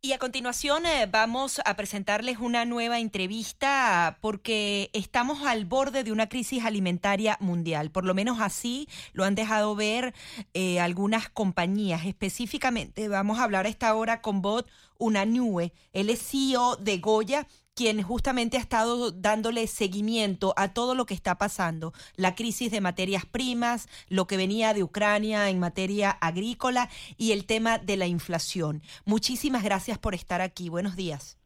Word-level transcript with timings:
Y 0.00 0.12
a 0.12 0.18
continuación 0.18 0.86
eh, 0.86 1.08
vamos 1.10 1.60
a 1.64 1.74
presentarles 1.74 2.38
una 2.38 2.64
nueva 2.64 3.00
entrevista 3.00 4.18
porque 4.20 4.90
estamos 4.92 5.44
al 5.44 5.64
borde 5.64 6.04
de 6.04 6.12
una 6.12 6.28
crisis 6.28 6.64
alimentaria 6.64 7.36
mundial. 7.40 7.90
Por 7.90 8.04
lo 8.04 8.14
menos 8.14 8.38
así 8.40 8.88
lo 9.12 9.24
han 9.24 9.34
dejado 9.34 9.74
ver 9.74 10.14
eh, 10.54 10.78
algunas 10.78 11.28
compañías. 11.28 12.06
Específicamente 12.06 13.08
vamos 13.08 13.40
a 13.40 13.42
hablar 13.42 13.66
a 13.66 13.70
esta 13.70 13.92
hora 13.96 14.22
con 14.22 14.40
Bot 14.40 14.70
Unanue. 14.98 15.72
Él 15.92 16.10
es 16.10 16.22
CEO 16.22 16.76
de 16.76 16.98
Goya 16.98 17.48
quien 17.78 18.02
justamente 18.02 18.56
ha 18.56 18.60
estado 18.60 19.12
dándole 19.12 19.68
seguimiento 19.68 20.52
a 20.56 20.74
todo 20.74 20.96
lo 20.96 21.06
que 21.06 21.14
está 21.14 21.38
pasando, 21.38 21.92
la 22.16 22.34
crisis 22.34 22.72
de 22.72 22.80
materias 22.80 23.24
primas, 23.24 23.86
lo 24.08 24.26
que 24.26 24.36
venía 24.36 24.74
de 24.74 24.82
Ucrania 24.82 25.48
en 25.48 25.60
materia 25.60 26.10
agrícola 26.10 26.88
y 27.16 27.30
el 27.30 27.46
tema 27.46 27.78
de 27.78 27.96
la 27.96 28.08
inflación. 28.08 28.82
Muchísimas 29.06 29.62
gracias 29.62 29.96
por 29.96 30.16
estar 30.16 30.40
aquí. 30.40 30.68
Buenos 30.68 30.96
días. 30.96 31.38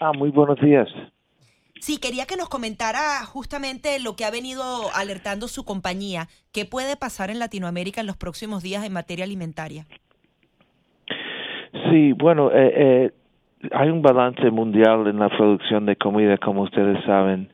Ah, 0.00 0.12
muy 0.16 0.30
buenos 0.30 0.58
días. 0.58 0.88
Sí, 1.78 1.98
quería 1.98 2.24
que 2.24 2.38
nos 2.38 2.48
comentara 2.48 3.22
justamente 3.26 4.00
lo 4.00 4.16
que 4.16 4.24
ha 4.24 4.30
venido 4.30 4.64
alertando 4.94 5.48
su 5.48 5.66
compañía. 5.66 6.28
¿Qué 6.50 6.64
puede 6.64 6.96
pasar 6.96 7.28
en 7.28 7.38
Latinoamérica 7.38 8.00
en 8.00 8.06
los 8.06 8.16
próximos 8.16 8.62
días 8.62 8.86
en 8.86 8.94
materia 8.94 9.26
alimentaria? 9.26 9.86
Sí, 11.90 12.14
bueno, 12.14 12.50
eh, 12.52 12.72
eh 12.74 13.10
hay 13.70 13.90
un 13.90 14.02
balance 14.02 14.50
mundial 14.50 15.06
en 15.06 15.18
la 15.18 15.28
producción 15.28 15.86
de 15.86 15.96
comida, 15.96 16.36
como 16.38 16.62
ustedes 16.62 17.02
saben. 17.04 17.48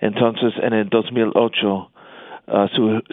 Entonces, 0.00 0.52
en 0.62 0.72
el 0.72 0.88
2008 0.88 1.90
uh, 2.46 2.66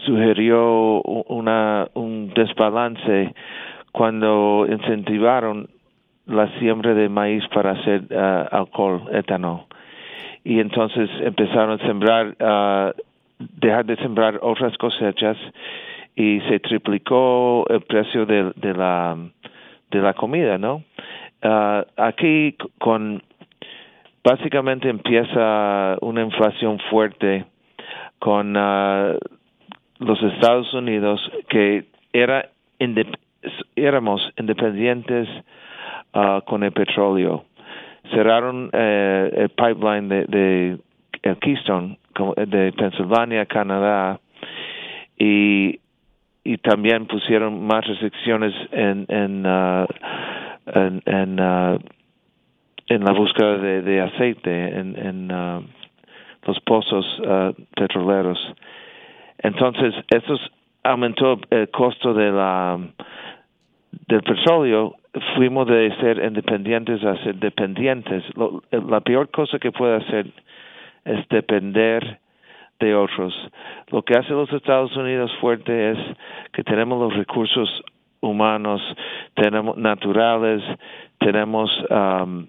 sugirió 0.06 1.02
una, 1.02 1.88
un 1.94 2.34
desbalance 2.34 3.34
cuando 3.92 4.66
incentivaron 4.70 5.70
la 6.26 6.48
siembra 6.60 6.94
de 6.94 7.10
maíz 7.10 7.44
para 7.54 7.72
hacer 7.72 8.04
uh, 8.10 8.56
alcohol, 8.56 9.04
etanol. 9.12 9.62
Y 10.44 10.60
entonces 10.60 11.10
empezaron 11.22 11.80
a 11.80 11.86
sembrar, 11.86 12.36
uh, 12.40 12.92
dejar 13.38 13.86
de 13.86 13.96
sembrar 13.98 14.40
otras 14.42 14.76
cosechas 14.78 15.38
y 16.16 16.40
se 16.42 16.60
triplicó 16.60 17.66
el 17.70 17.82
precio 17.82 18.26
de 18.26 18.74
la 18.74 19.16
de 19.92 20.02
la 20.02 20.14
comida, 20.14 20.58
¿no? 20.58 20.84
Uh, 21.44 21.84
aquí 21.98 22.56
con 22.80 23.22
básicamente 24.24 24.90
empieza 24.90 25.98
una 26.02 26.22
inflación 26.22 26.80
fuerte 26.90 27.46
con 28.20 28.56
uh, 28.56 29.18
los 30.00 30.24
Estados 30.24 30.74
Unidos 30.74 31.20
que 31.50 31.86
era 32.14 32.50
éramos 33.76 34.22
independientes 34.38 35.28
uh, 36.14 36.42
con 36.46 36.64
el 36.64 36.72
petróleo. 36.72 37.46
Cerraron 38.12 38.70
eh, 38.74 39.32
el 39.36 39.50
pipeline 39.50 40.10
de, 40.10 40.26
de 40.26 40.78
el 41.22 41.38
Keystone 41.38 42.00
de 42.48 42.74
Pennsylvania 42.74 43.46
Canadá 43.46 44.20
y 45.18 45.80
y 46.44 46.58
también 46.58 47.06
pusieron 47.06 47.66
más 47.66 47.86
restricciones 47.86 48.54
en, 48.72 49.06
en 49.10 49.46
uh, 49.46 49.86
en, 50.66 51.02
en, 51.06 51.40
uh, 51.40 51.80
en 52.88 53.04
la 53.04 53.14
búsqueda 53.14 53.58
de, 53.58 53.82
de 53.82 54.02
aceite 54.02 54.80
en, 54.80 54.98
en 54.98 55.32
uh, 55.32 55.64
los 56.46 56.60
pozos 56.62 57.06
uh, 57.20 57.54
petroleros. 57.76 58.40
Entonces, 59.40 59.94
eso 60.10 60.38
aumentó 60.84 61.40
el 61.50 61.70
costo 61.70 62.14
de 62.14 62.32
la, 62.32 62.80
del 64.08 64.22
petróleo. 64.22 64.96
Fuimos 65.36 65.68
de 65.68 65.94
ser 65.98 66.24
independientes 66.24 67.04
a 67.04 67.18
ser 67.24 67.36
dependientes. 67.36 68.24
Lo, 68.36 68.64
la 68.72 69.02
peor 69.02 69.30
cosa 69.30 69.60
que 69.60 69.72
puede 69.72 69.98
hacer 69.98 70.28
es 71.06 71.28
depender 71.30 72.20
de 72.80 72.96
otros. 72.96 73.34
Lo 73.92 74.02
que 74.04 74.18
hace 74.18 74.32
los 74.32 74.52
Estados 74.54 74.96
Unidos 74.96 75.32
fuerte 75.40 75.92
es 75.92 75.98
que 76.54 76.64
tenemos 76.64 77.00
los 77.00 77.16
recursos 77.16 77.84
humanos, 78.22 78.82
tenemos 79.36 79.78
naturales, 79.78 80.62
tenemos 81.20 81.70
um, 81.90 82.48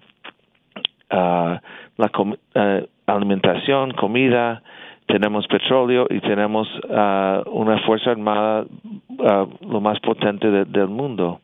uh, 1.11 1.57
la 1.97 2.11
uh, 2.17 2.87
alimentación, 3.07 3.91
comida, 3.91 4.61
tenemos 5.07 5.45
petróleo 5.47 6.07
y 6.09 6.19
tenemos 6.21 6.67
uh, 6.85 7.49
una 7.51 7.79
fuerza 7.85 8.11
armada 8.11 8.65
lo 9.61 9.81
más 9.81 9.99
potente 9.99 10.49
del 10.49 10.87
mundo. 10.87 11.41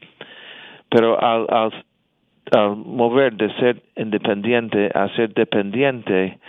Pero 0.89 1.21
al, 1.21 1.45
al, 1.49 2.75
mover 2.77 3.33
de 3.35 3.53
ser 3.55 3.83
independiente 3.95 4.89
a 4.93 5.07
ser 5.09 5.33
dependiente, 5.33 6.39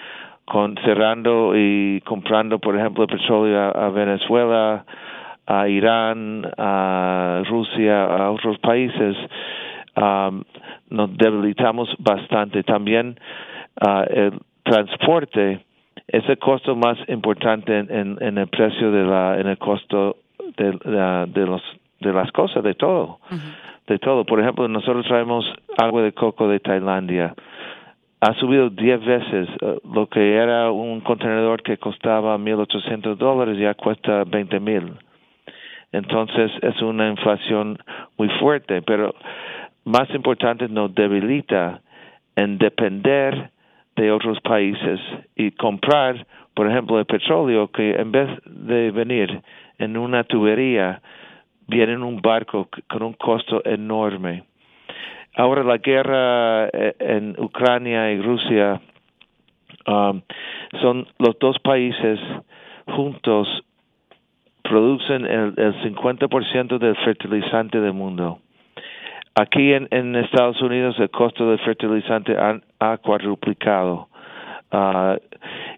con 0.47 0.77
cerrando 0.85 1.53
y 1.55 2.01
comprando, 2.07 2.59
por 2.59 2.77
ejemplo, 2.77 3.07
petróleo 3.07 3.77
a 3.77 3.91
Venezuela, 3.91 4.85
a 5.51 5.69
Irán, 5.69 6.47
a 6.57 7.43
Rusia, 7.49 8.05
a 8.05 8.31
otros 8.31 8.57
países, 8.59 9.17
um, 9.97 10.45
nos 10.91 11.17
debilitamos 11.17 11.89
bastante. 11.99 12.63
También 12.63 13.19
uh, 13.85 14.05
el 14.09 14.39
transporte 14.63 15.65
es 16.07 16.29
el 16.29 16.39
costo 16.39 16.77
más 16.77 16.97
importante 17.09 17.77
en, 17.77 18.17
en, 18.21 18.39
el 18.39 18.47
precio 18.47 18.93
de 18.93 19.05
la, 19.05 19.41
en 19.41 19.49
el 19.49 19.59
costo 19.59 20.19
de, 20.57 20.71
de, 21.33 21.47
los 21.47 21.63
de 21.99 22.13
las 22.13 22.31
cosas, 22.31 22.63
de 22.63 22.75
todo, 22.75 23.19
de 23.89 23.99
todo. 23.99 24.25
Por 24.25 24.41
ejemplo, 24.41 24.69
nosotros 24.69 25.05
traemos 25.07 25.45
agua 25.79 26.03
de 26.03 26.13
coco 26.13 26.47
de 26.47 26.61
Tailandia. 26.61 27.35
Ha 28.21 28.35
subido 28.35 28.71
10 28.71 29.05
veces. 29.05 29.49
Uh, 29.61 29.95
lo 29.95 30.07
que 30.07 30.37
era 30.37 30.71
un 30.71 31.01
contenedor 31.01 31.61
que 31.65 31.77
costaba 31.77 32.39
1.800 32.39 33.17
dólares 33.17 33.59
ya 33.59 33.75
cuesta 33.75 34.25
20.000 34.25 35.10
entonces 35.93 36.51
es 36.63 36.81
una 36.83 37.09
inflación 37.09 37.79
muy 38.17 38.29
fuerte, 38.41 38.83
pero 38.83 39.15
más 39.85 40.09
importante 40.15 40.69
nos 40.69 40.95
debilita 40.95 41.81
en 42.37 42.59
depender 42.59 43.51
de 43.97 44.13
otros 44.13 44.41
países 44.41 45.01
y 45.35 45.51
comprar, 45.53 46.27
por 46.55 46.71
ejemplo, 46.71 46.99
el 46.99 47.07
petróleo 47.07 47.69
que 47.69 47.93
en 47.93 48.13
vez 48.13 48.29
de 48.45 48.91
venir 48.93 49.43
en 49.79 49.97
una 49.97 50.25
tubería, 50.25 51.01
viene 51.67 51.95
en 51.95 52.03
un 52.03 52.21
barco 52.21 52.69
con 52.89 53.03
un 53.03 53.15
costo 53.15 53.63
enorme. 53.65 54.45
Ahora 55.37 55.63
la 55.63 55.79
guerra 55.79 56.69
eh, 56.69 56.95
en 56.99 57.37
Ucrania 57.39 58.13
y 58.13 58.21
Rusia 58.21 58.81
um, 59.87 60.21
son 60.81 61.07
los 61.19 61.39
dos 61.39 61.59
países 61.61 62.19
juntos 62.87 63.49
producen 64.71 65.27
el, 65.27 65.55
el 65.57 65.75
50% 65.83 66.79
del 66.79 66.97
fertilizante 67.05 67.81
del 67.81 67.93
mundo. 67.93 68.39
Aquí 69.35 69.73
en, 69.73 70.17
Estados 70.17 70.63
Unidos 70.63 70.97
el 71.01 71.11
costo 71.11 71.51
del 71.51 71.59
fertilizante 71.59 72.37
ha, 72.39 72.97
cuadruplicado 72.99 74.09
uh, 74.73 75.17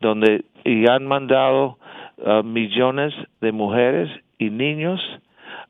donde 0.00 0.44
y 0.64 0.88
han 0.88 1.06
mandado 1.06 1.78
uh, 2.18 2.42
millones 2.42 3.14
de 3.40 3.52
mujeres 3.52 4.10
y 4.38 4.50
niños 4.50 5.00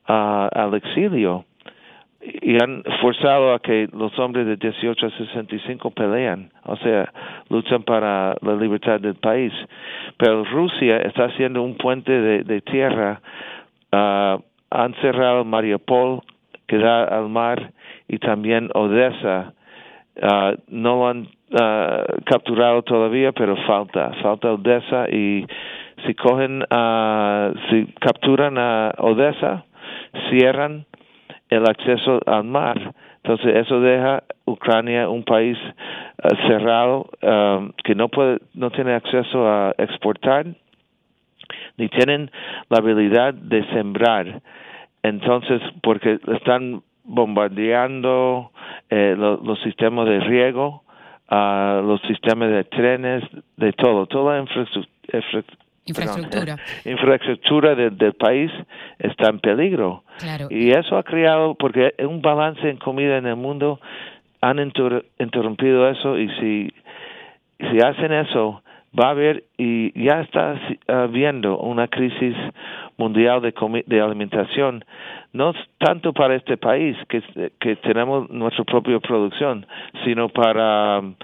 uh, 0.09 0.49
al 0.51 0.73
exilio 0.75 1.45
y 2.41 2.61
han 2.61 2.83
forzado 3.01 3.53
a 3.53 3.59
que 3.59 3.87
los 3.93 4.17
hombres 4.19 4.45
de 4.45 4.57
18 4.57 5.05
a 5.05 5.09
65 5.11 5.91
pelean, 5.91 6.51
o 6.65 6.75
sea, 6.77 7.11
luchan 7.49 7.83
para 7.83 8.35
la 8.41 8.55
libertad 8.55 8.99
del 8.99 9.15
país. 9.15 9.53
Pero 10.17 10.43
Rusia 10.43 10.97
está 10.97 11.25
haciendo 11.25 11.61
un 11.61 11.75
puente 11.77 12.11
de, 12.11 12.61
tierra, 12.61 13.21
uh, 13.93 14.41
han 14.69 14.93
cerrado 15.01 15.45
Mariupol, 15.45 16.21
que 16.67 16.77
da 16.77 17.03
al 17.05 17.29
mar, 17.29 17.71
y 18.07 18.17
también 18.17 18.69
Odessa. 18.73 19.53
Uh, 20.19 20.57
no 20.67 21.07
han 21.07 21.27
uh, 21.51 22.23
capturado 22.25 22.81
todavía, 22.81 23.31
pero 23.31 23.55
falta, 23.67 24.11
falta 24.21 24.51
Odessa 24.51 25.07
y 25.09 25.45
si 26.05 26.13
cogen, 26.15 26.63
si 27.69 27.85
capturan 27.99 28.57
a 28.57 28.93
Odessa, 28.97 29.65
cierran 30.29 30.86
el 31.49 31.67
acceso 31.67 32.19
al 32.25 32.43
mar. 32.43 32.93
Entonces 33.23 33.55
eso 33.55 33.79
deja 33.81 34.23
Ucrania 34.45 35.09
un 35.09 35.23
país 35.23 35.57
uh, 36.23 36.47
cerrado 36.47 37.09
um, 37.21 37.71
que 37.83 37.95
no 37.95 38.09
puede, 38.09 38.39
no 38.53 38.69
tiene 38.71 38.93
acceso 38.93 39.47
a 39.47 39.73
exportar 39.77 40.45
ni 41.77 41.89
tienen 41.89 42.31
la 42.69 42.79
habilidad 42.79 43.33
de 43.33 43.65
sembrar. 43.73 44.41
Entonces, 45.03 45.61
porque 45.81 46.19
están 46.35 46.81
bombardeando 47.03 48.51
eh, 48.89 49.15
los 49.17 49.59
sistemas 49.61 50.07
de 50.07 50.19
riego, 50.19 50.83
uh, 51.31 51.81
los 51.81 52.01
sistemas 52.01 52.49
de 52.49 52.63
trenes, 52.65 53.23
de 53.55 53.71
todo, 53.73 54.05
toda 54.07 54.35
la 54.35 54.41
infraestructura. 54.41 54.87
Infraestructura 55.87 57.75
del 57.75 58.13
país 58.13 58.51
está 58.99 59.29
en 59.29 59.39
peligro. 59.39 60.03
Claro. 60.19 60.47
Y 60.49 60.71
eso 60.71 60.97
ha 60.97 61.03
creado, 61.03 61.55
porque 61.55 61.93
un 61.99 62.21
balance 62.21 62.69
en 62.69 62.77
comida 62.77 63.17
en 63.17 63.25
el 63.25 63.35
mundo 63.35 63.79
han 64.41 64.59
interrumpido 64.59 65.89
eso 65.89 66.17
y 66.17 66.29
si, 66.39 66.73
si 67.59 67.79
hacen 67.79 68.11
eso, 68.13 68.61
va 68.97 69.07
a 69.07 69.11
haber 69.11 69.43
y 69.57 69.91
ya 70.01 70.21
está 70.21 70.59
habiendo 70.87 71.57
una 71.57 71.87
crisis 71.87 72.35
mundial 72.97 73.41
de, 73.41 73.53
de 73.85 74.01
alimentación, 74.01 74.83
no 75.33 75.53
tanto 75.77 76.13
para 76.13 76.35
este 76.35 76.57
país, 76.57 76.97
que, 77.09 77.21
que 77.59 77.75
tenemos 77.77 78.29
nuestra 78.29 78.63
propia 78.63 78.99
producción, 78.99 79.65
sino 80.03 80.29
para 80.29 80.99
um, 80.99 81.15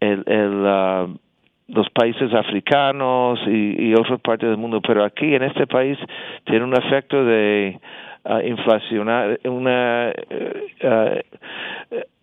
el, 0.00 0.22
el 0.26 0.64
uh, 0.64 1.18
los 1.72 1.88
países 1.90 2.32
africanos 2.34 3.40
y, 3.46 3.90
y 3.90 3.94
otras 3.94 4.20
partes 4.20 4.48
del 4.48 4.58
mundo, 4.58 4.80
pero 4.80 5.04
aquí 5.04 5.34
en 5.34 5.42
este 5.42 5.66
país 5.66 5.98
tiene 6.44 6.64
un 6.64 6.74
efecto 6.74 7.24
de 7.24 7.78
uh, 8.24 8.38
inflacionar, 8.46 9.38
una 9.44 10.12
uh, 10.12 11.18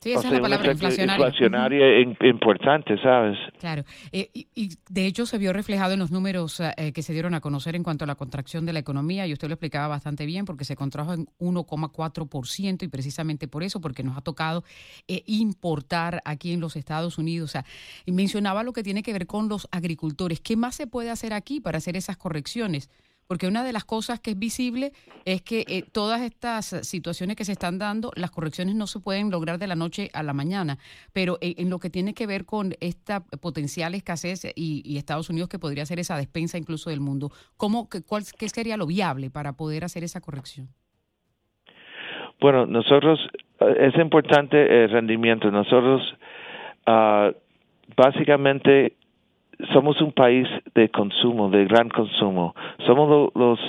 Sí, 0.07 0.13
esa 0.13 0.27
es 0.27 0.33
la 0.33 0.42
palabra, 0.42 0.71
inflacionaria. 0.71 2.01
importante, 2.30 2.98
¿sabes? 3.01 3.38
Claro. 3.59 3.83
Eh, 4.12 4.30
y, 4.33 4.69
de 4.89 5.06
hecho 5.06 5.25
se 5.25 5.38
vio 5.38 5.51
reflejado 5.51 5.94
en 5.94 6.00
los 6.00 6.12
números 6.12 6.62
eh, 6.62 6.94
que 6.94 7.01
se 7.01 7.12
dieron 7.12 7.33
a 7.33 7.42
conocer 7.42 7.75
en 7.75 7.83
cuanto 7.83 8.06
a 8.06 8.07
la 8.07 8.15
contracción 8.15 8.65
de 8.65 8.74
la 8.74 8.80
economía, 8.80 9.27
y 9.27 9.33
usted 9.33 9.50
lo 9.50 9.56
explicaba 9.56 9.88
bastante 9.88 10.25
bien, 10.25 10.45
porque 10.45 10.63
se 10.63 10.75
contrajo 10.75 11.13
en 11.13 11.27
1,4%, 11.39 12.83
y 12.83 12.88
precisamente 12.88 13.48
por 13.48 13.63
eso, 13.63 13.81
porque 13.81 14.04
nos 14.04 14.18
ha 14.18 14.21
tocado 14.21 14.63
eh, 15.07 15.24
importar 15.25 16.21
aquí 16.24 16.54
en 16.54 16.62
los 16.62 16.75
Estados 16.77 17.18
Unidos. 17.18 17.50
O 17.50 17.51
sea, 17.51 17.65
mencionaba 18.06 18.63
lo 18.63 18.71
que 18.74 18.83
tiene 18.83 19.04
que 19.04 19.12
ver 19.12 19.27
con 19.27 19.50
los 19.50 19.68
agricultores. 19.71 20.39
¿Qué 20.39 20.56
más 20.56 20.75
se 20.75 20.88
puede 20.88 21.09
hacer 21.09 21.33
aquí 21.33 21.59
para 21.59 21.80
hacer 21.80 21.98
esas 21.98 22.15
correcciones? 22.15 22.89
Porque 23.27 23.47
una 23.47 23.63
de 23.63 23.74
las 23.74 23.85
cosas 23.85 24.19
que 24.19 24.31
es 24.31 24.39
visible 24.39 24.91
es 25.25 25.41
que 25.41 25.65
eh, 25.68 25.83
todas 25.91 26.21
estas 26.21 26.65
situaciones 26.88 27.35
que 27.35 27.45
se 27.45 27.51
están 27.51 27.77
dando, 27.77 28.12
las 28.15 28.31
correcciones 28.31 28.75
no 28.75 28.88
se 28.88 29.00
pueden 29.00 29.29
lograr 29.29 29.59
de 29.59 29.68
la 29.68 29.75
noche 29.75 30.09
a 30.13 30.24
la 30.24 30.33
mañana, 30.33 30.77
pero 31.13 31.38
en, 31.41 31.69
lo 31.69 31.79
que 31.79 31.89
tiene 31.89 32.13
que 32.13 32.27
ver 32.27 32.45
con 32.45 32.74
esta 32.79 33.21
potencial 33.41 33.94
escasez 33.95 34.51
y, 34.56 34.97
Estados 34.97 35.29
Unidos 35.29 35.47
que 35.47 35.59
podría 35.59 35.85
ser 35.85 36.00
esa 36.00 36.18
despensa 36.18 36.57
incluso 36.57 36.89
del 36.89 37.01
mundo, 37.01 37.31
¿cómo, 37.56 37.88
cuál, 38.07 38.24
¿qué 38.38 38.50
sería 38.50 38.75
lo 38.75 38.88
viable 38.88 39.30
para 39.30 39.53
poder 39.53 39.83
hacer 39.83 40.03
esa 40.03 40.21
corrección? 40.21 40.69
Bueno, 42.39 42.65
nosotros, 42.65 43.19
eh, 43.59 43.89
es 43.91 43.95
importante 43.95 44.83
el 44.83 44.89
rendimiento. 44.89 45.50
Nosotros, 45.51 46.01
uh, 46.88 47.31
básicamente, 47.95 48.96
somos 49.74 50.00
un 50.01 50.12
país 50.12 50.48
de 50.75 50.89
consumo, 50.89 51.50
de 51.50 51.65
gran 51.65 51.89
consumo. 51.89 52.56
Somos 52.86 53.31
los 53.36 53.59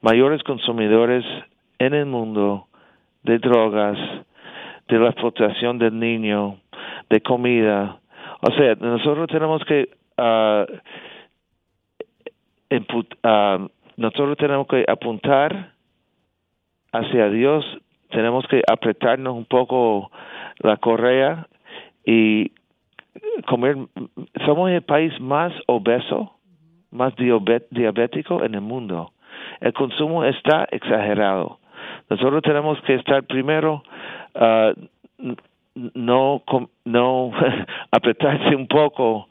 mayores 0.00 0.42
consumidores 0.42 1.24
en 1.78 1.94
el 1.94 2.06
mundo 2.06 2.66
de 3.22 3.38
drogas, 3.38 3.98
de 4.88 4.98
la 4.98 5.08
explotación 5.08 5.78
del 5.78 5.98
niño, 5.98 6.58
de 7.08 7.20
comida. 7.20 7.98
O 8.40 8.52
sea, 8.52 8.74
nosotros 8.74 9.28
tenemos 9.28 9.64
que 9.64 9.88
uh, 10.18 10.66
nosotros 13.96 14.36
tenemos 14.38 14.66
que 14.66 14.84
apuntar 14.88 15.72
hacia 16.92 17.28
Dios, 17.30 17.64
tenemos 18.10 18.46
que 18.48 18.62
apretarnos 18.66 19.34
un 19.34 19.44
poco 19.44 20.10
la 20.58 20.76
correa 20.76 21.46
y 22.04 22.52
comer, 23.46 23.76
somos 24.46 24.70
el 24.70 24.82
país 24.82 25.18
más 25.20 25.52
obeso, 25.66 26.34
más 26.90 27.14
diabético 27.16 28.44
en 28.44 28.54
el 28.54 28.60
mundo. 28.60 29.12
El 29.60 29.72
consumo 29.72 30.24
está 30.24 30.66
exagerado. 30.70 31.58
Nosotros 32.08 32.42
tenemos 32.42 32.80
que 32.82 32.94
estar 32.94 33.22
primero, 33.24 33.82
uh, 34.34 34.72
no, 35.94 36.42
no 36.84 37.32
apretarse 37.90 38.54
un 38.54 38.66
poco, 38.66 39.28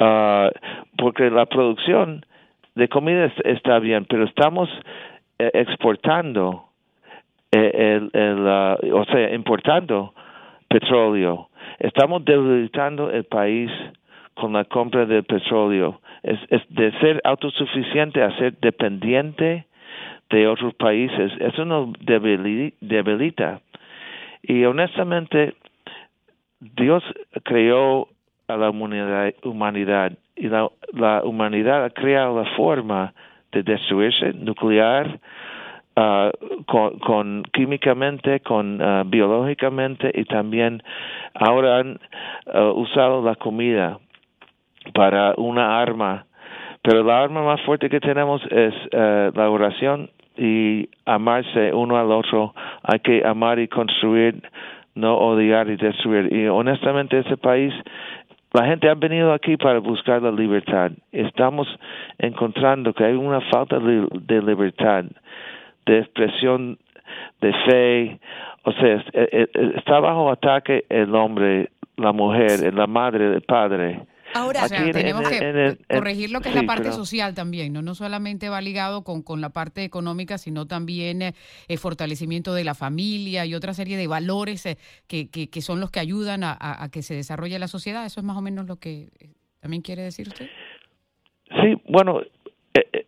uh, 0.00 0.48
porque 0.96 1.30
la 1.30 1.46
producción 1.46 2.24
de 2.74 2.88
comida 2.88 3.30
está 3.44 3.78
bien, 3.78 4.06
pero 4.06 4.24
estamos 4.24 4.68
eh, 5.38 5.50
exportando, 5.54 6.64
eh, 7.52 7.70
el, 7.96 8.10
el, 8.20 8.40
uh, 8.40 8.96
o 8.96 9.04
sea, 9.04 9.32
importando 9.32 10.14
petróleo 10.74 11.48
Estamos 11.78 12.24
debilitando 12.24 13.10
el 13.10 13.24
país 13.24 13.70
con 14.34 14.52
la 14.52 14.64
compra 14.64 15.06
del 15.06 15.24
petróleo. 15.24 16.00
Es, 16.22 16.38
de 16.70 16.92
ser 17.00 17.20
autosuficiente 17.24 18.22
a 18.22 18.36
ser 18.38 18.54
dependiente 18.60 19.66
de 20.30 20.46
otros 20.48 20.74
países. 20.74 21.32
Eso 21.40 21.64
nos 21.64 21.92
debilita. 22.00 23.60
Y 24.42 24.64
honestamente, 24.64 25.54
Dios 26.60 27.02
creó 27.44 28.08
a 28.48 28.56
la 28.56 28.70
humanidad, 28.70 30.12
y 30.36 30.48
la, 30.48 30.70
la 30.92 31.22
humanidad 31.24 31.84
ha 31.84 31.90
creado 31.90 32.42
la 32.42 32.50
forma 32.56 33.14
de 33.52 33.62
destruirse 33.62 34.32
nuclear, 34.32 35.18
uh, 35.96 36.30
con, 37.00 37.42
químicamente, 37.52 38.40
con 38.40 38.80
uh, 38.80 39.04
biológicamente 39.04 40.10
y 40.14 40.24
también 40.24 40.82
ahora 41.34 41.78
han 41.78 42.00
uh, 42.46 42.70
usado 42.72 43.22
la 43.22 43.36
comida 43.36 43.98
para 44.94 45.34
una 45.36 45.80
arma. 45.80 46.26
Pero 46.82 47.02
la 47.02 47.22
arma 47.22 47.42
más 47.42 47.60
fuerte 47.62 47.88
que 47.88 47.98
tenemos 47.98 48.42
es 48.50 48.74
la 48.92 49.48
oración 49.48 50.10
y 50.36 50.86
amarse 51.06 51.72
uno 51.72 51.96
al 51.96 52.12
otro. 52.12 52.52
Hay 52.82 52.98
que 52.98 53.24
amar 53.24 53.58
y 53.58 53.68
construir, 53.68 54.42
no 54.94 55.16
odiar 55.16 55.70
y 55.70 55.76
destruir. 55.76 56.30
Y 56.30 56.46
honestamente 56.46 57.20
ese 57.20 57.38
país 57.38 57.72
la 58.52 58.66
gente 58.66 58.90
ha 58.90 58.94
venido 58.94 59.32
aquí 59.32 59.56
para 59.56 59.78
buscar 59.78 60.20
la 60.20 60.30
libertad. 60.30 60.92
Estamos 61.10 61.66
encontrando 62.18 62.92
que 62.92 63.04
hay 63.04 63.14
una 63.14 63.40
falta 63.50 63.78
de 63.78 64.42
libertad 64.42 65.06
de 65.86 65.98
expresión 65.98 66.78
de 67.40 67.52
fe, 67.68 68.20
o 68.64 68.72
sea, 68.72 68.96
eh, 69.12 69.28
eh, 69.52 69.72
está 69.76 70.00
bajo 70.00 70.30
ataque 70.30 70.84
el 70.88 71.14
hombre, 71.14 71.70
la 71.96 72.12
mujer, 72.12 72.72
la 72.72 72.86
madre, 72.86 73.34
el 73.34 73.42
padre. 73.42 74.06
Ahora, 74.34 74.66
tenemos 74.68 75.28
que 75.28 75.78
corregir 75.88 76.32
lo 76.32 76.40
que 76.40 76.48
es 76.48 76.56
la 76.56 76.64
parte 76.64 76.90
social 76.90 77.34
también, 77.34 77.72
¿no? 77.72 77.82
No 77.82 77.94
solamente 77.94 78.48
va 78.48 78.60
ligado 78.60 79.04
con, 79.04 79.22
con 79.22 79.40
la 79.40 79.50
parte 79.50 79.84
económica, 79.84 80.38
sino 80.38 80.66
también 80.66 81.22
el 81.22 81.34
eh, 81.68 81.76
fortalecimiento 81.76 82.52
de 82.52 82.64
la 82.64 82.74
familia 82.74 83.46
y 83.46 83.54
otra 83.54 83.74
serie 83.74 83.96
de 83.96 84.08
valores 84.08 84.64
que, 85.06 85.30
que, 85.30 85.62
son 85.62 85.78
los 85.78 85.92
que 85.92 86.00
ayudan 86.00 86.42
a, 86.42 86.56
a, 86.58 86.88
que 86.90 87.02
se 87.02 87.14
desarrolle 87.14 87.60
la 87.60 87.68
sociedad. 87.68 88.04
¿Eso 88.04 88.18
es 88.18 88.26
más 88.26 88.36
o 88.36 88.40
menos 88.40 88.66
lo 88.66 88.76
que 88.76 89.08
también 89.60 89.82
quiere 89.82 90.02
decir 90.02 90.26
usted? 90.26 90.48
Sí, 91.50 91.80
bueno, 91.88 92.20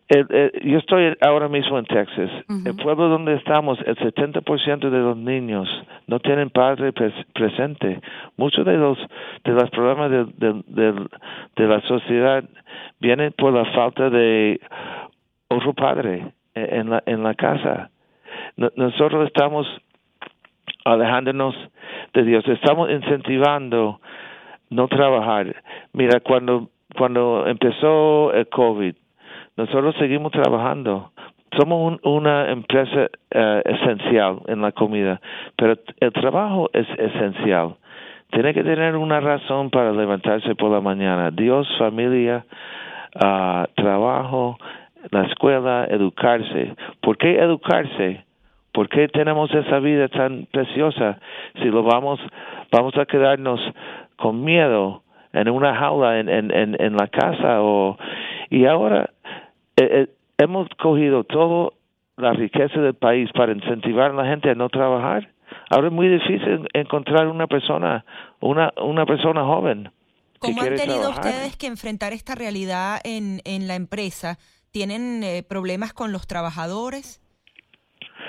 eh, 0.09 0.19
eh, 0.19 0.25
eh, 0.29 0.61
yo 0.63 0.77
estoy 0.77 1.13
ahora 1.19 1.49
mismo 1.49 1.77
en 1.77 1.85
Texas. 1.85 2.31
El 2.65 2.75
pueblo 2.77 3.09
donde 3.09 3.33
estamos, 3.35 3.77
el 3.85 3.97
70% 3.97 4.89
de 4.89 4.99
los 4.99 5.17
niños 5.17 5.67
no 6.07 6.19
tienen 6.19 6.49
padre 6.49 6.93
presente. 7.33 7.99
Muchos 8.37 8.65
de 8.65 8.77
los 8.77 8.97
de 9.43 9.51
los 9.51 9.69
problemas 9.71 10.09
de, 10.09 10.63
de, 11.55 11.67
la 11.67 11.81
sociedad 11.81 12.43
vienen 12.99 13.33
por 13.33 13.53
la 13.53 13.65
falta 13.73 14.09
de 14.09 14.61
otro 15.49 15.73
padre 15.73 16.31
en 16.55 16.89
la, 16.89 17.03
en 17.05 17.23
la 17.23 17.33
casa. 17.33 17.89
nosotros 18.55 19.27
estamos 19.27 19.67
alejándonos 20.85 21.53
de 22.13 22.23
Dios. 22.23 22.47
Estamos 22.47 22.89
incentivando 22.89 23.99
no 24.69 24.87
trabajar. 24.87 25.53
Mira, 25.91 26.21
cuando, 26.21 26.69
cuando 26.95 27.45
empezó 27.45 28.31
el 28.33 28.47
COVID, 28.47 28.95
nosotros 29.57 29.95
seguimos 29.97 30.31
trabajando. 30.31 31.11
Somos 31.57 31.99
una 32.03 32.51
empresa 32.51 33.09
eh, 33.31 33.61
esencial 33.65 34.39
en 34.47 34.61
la 34.61 34.71
comida, 34.71 35.19
pero 35.55 35.75
el 35.99 36.13
trabajo 36.13 36.69
es 36.73 36.87
esencial. 36.97 37.75
tiene 38.31 38.53
que 38.53 38.63
tener 38.63 38.95
una 38.95 39.19
razón 39.19 39.69
para 39.69 39.91
levantarse 39.91 40.53
por 40.55 40.69
la 40.71 40.81
mañana. 40.81 41.31
Dios, 41.31 41.67
familia, 41.79 42.45
uh, 43.15 43.63
trabajo, 43.75 44.57
la 45.11 45.23
escuela, 45.23 45.87
educarse. 45.89 46.75
¿Por 47.01 47.17
qué 47.17 47.39
educarse? 47.39 48.25
¿Por 48.73 48.89
qué 48.89 49.07
tenemos 49.07 49.51
esa 49.53 49.79
vida 49.79 50.07
tan 50.07 50.45
preciosa 50.51 51.17
si 51.61 51.65
lo 51.65 51.83
vamos, 51.83 52.19
vamos 52.71 52.95
a 52.97 53.05
quedarnos 53.05 53.59
con 54.17 54.43
miedo 54.43 55.01
en 55.33 55.49
una 55.49 55.75
jaula 55.75 56.19
en, 56.19 56.29
en, 56.29 56.51
en, 56.51 56.95
la 56.95 57.07
casa? 57.07 57.61
O, 57.61 57.97
y 58.49 58.65
ahora 58.65 59.09
eh, 59.77 59.89
eh, 59.91 60.07
hemos 60.37 60.67
cogido 60.81 61.23
toda 61.23 61.71
la 62.17 62.33
riqueza 62.33 62.79
del 62.79 62.95
país 62.95 63.29
para 63.33 63.51
incentivar 63.51 64.11
a 64.11 64.13
la 64.13 64.25
gente 64.25 64.49
a 64.49 64.55
no 64.55 64.69
trabajar. 64.69 65.29
Ahora 65.69 65.87
es 65.87 65.93
muy 65.93 66.07
difícil 66.07 66.67
encontrar 66.73 67.27
una 67.27 67.47
persona, 67.47 68.03
una, 68.39 68.73
una 68.81 69.05
persona 69.05 69.43
joven. 69.43 69.89
¿Cómo 70.39 70.61
han 70.61 70.75
tenido 70.75 71.09
ustedes 71.09 71.57
que 71.57 71.67
enfrentar 71.67 72.13
esta 72.13 72.35
realidad 72.35 72.99
en, 73.03 73.41
en 73.45 73.67
la 73.67 73.75
empresa? 73.75 74.37
¿Tienen 74.71 75.23
eh, 75.23 75.43
problemas 75.47 75.93
con 75.93 76.11
los 76.11 76.27
trabajadores 76.27 77.21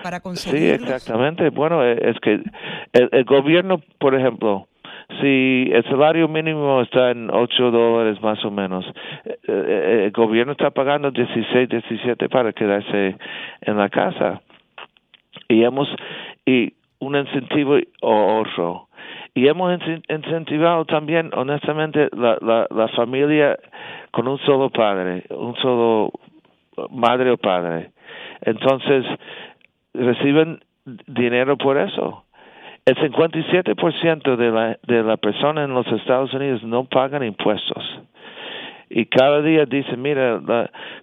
para 0.02 0.20
conseguirlos? 0.20 0.88
Sí, 0.88 0.94
exactamente. 0.94 1.50
Bueno, 1.50 1.84
eh, 1.84 1.98
es 2.10 2.16
que 2.20 2.42
el, 2.92 3.24
gobierno, 3.24 3.82
por 3.98 4.14
ejemplo, 4.14 4.68
si 5.20 5.70
el 5.72 5.82
salario 5.84 6.28
mínimo 6.28 6.82
está 6.82 7.10
en 7.10 7.30
8 7.30 7.70
dólares 7.70 8.20
más 8.20 8.44
o 8.44 8.50
menos, 8.50 8.84
eh, 9.24 10.02
el 10.04 10.10
gobierno 10.12 10.52
está 10.52 10.70
pagando 10.70 11.10
16, 11.10 11.68
17 11.68 12.28
para 12.28 12.52
quedarse 12.52 13.16
en 13.62 13.76
la 13.76 13.88
casa. 13.88 14.42
Y 15.48 15.64
hemos 15.64 15.88
y 16.44 16.74
un 17.00 17.16
incentivo 17.16 17.78
o 18.02 18.40
otro. 18.40 18.88
Y 19.34 19.46
hemos 19.46 19.78
incentivado 20.08 20.84
también, 20.84 21.30
honestamente, 21.34 22.08
la, 22.16 22.38
la, 22.40 22.66
la 22.70 22.88
familia 22.88 23.56
con 24.10 24.26
un 24.28 24.38
solo 24.38 24.68
padre, 24.70 25.24
un 25.30 25.54
solo 25.56 26.10
madre 26.90 27.30
o 27.30 27.36
padre. 27.36 27.92
Entonces, 28.42 29.04
reciben 29.94 30.60
dinero 31.06 31.56
por 31.56 31.78
eso. 31.78 32.24
El 32.88 32.96
57% 32.96 34.36
de 34.36 34.50
la, 34.50 34.78
de 34.82 35.02
la 35.02 35.18
persona 35.18 35.62
en 35.62 35.74
los 35.74 35.86
Estados 35.88 36.32
Unidos 36.32 36.62
no 36.62 36.84
pagan 36.84 37.22
impuestos. 37.22 37.84
Y 38.88 39.04
cada 39.04 39.42
día 39.42 39.66
dicen, 39.66 40.00
mira, 40.00 40.40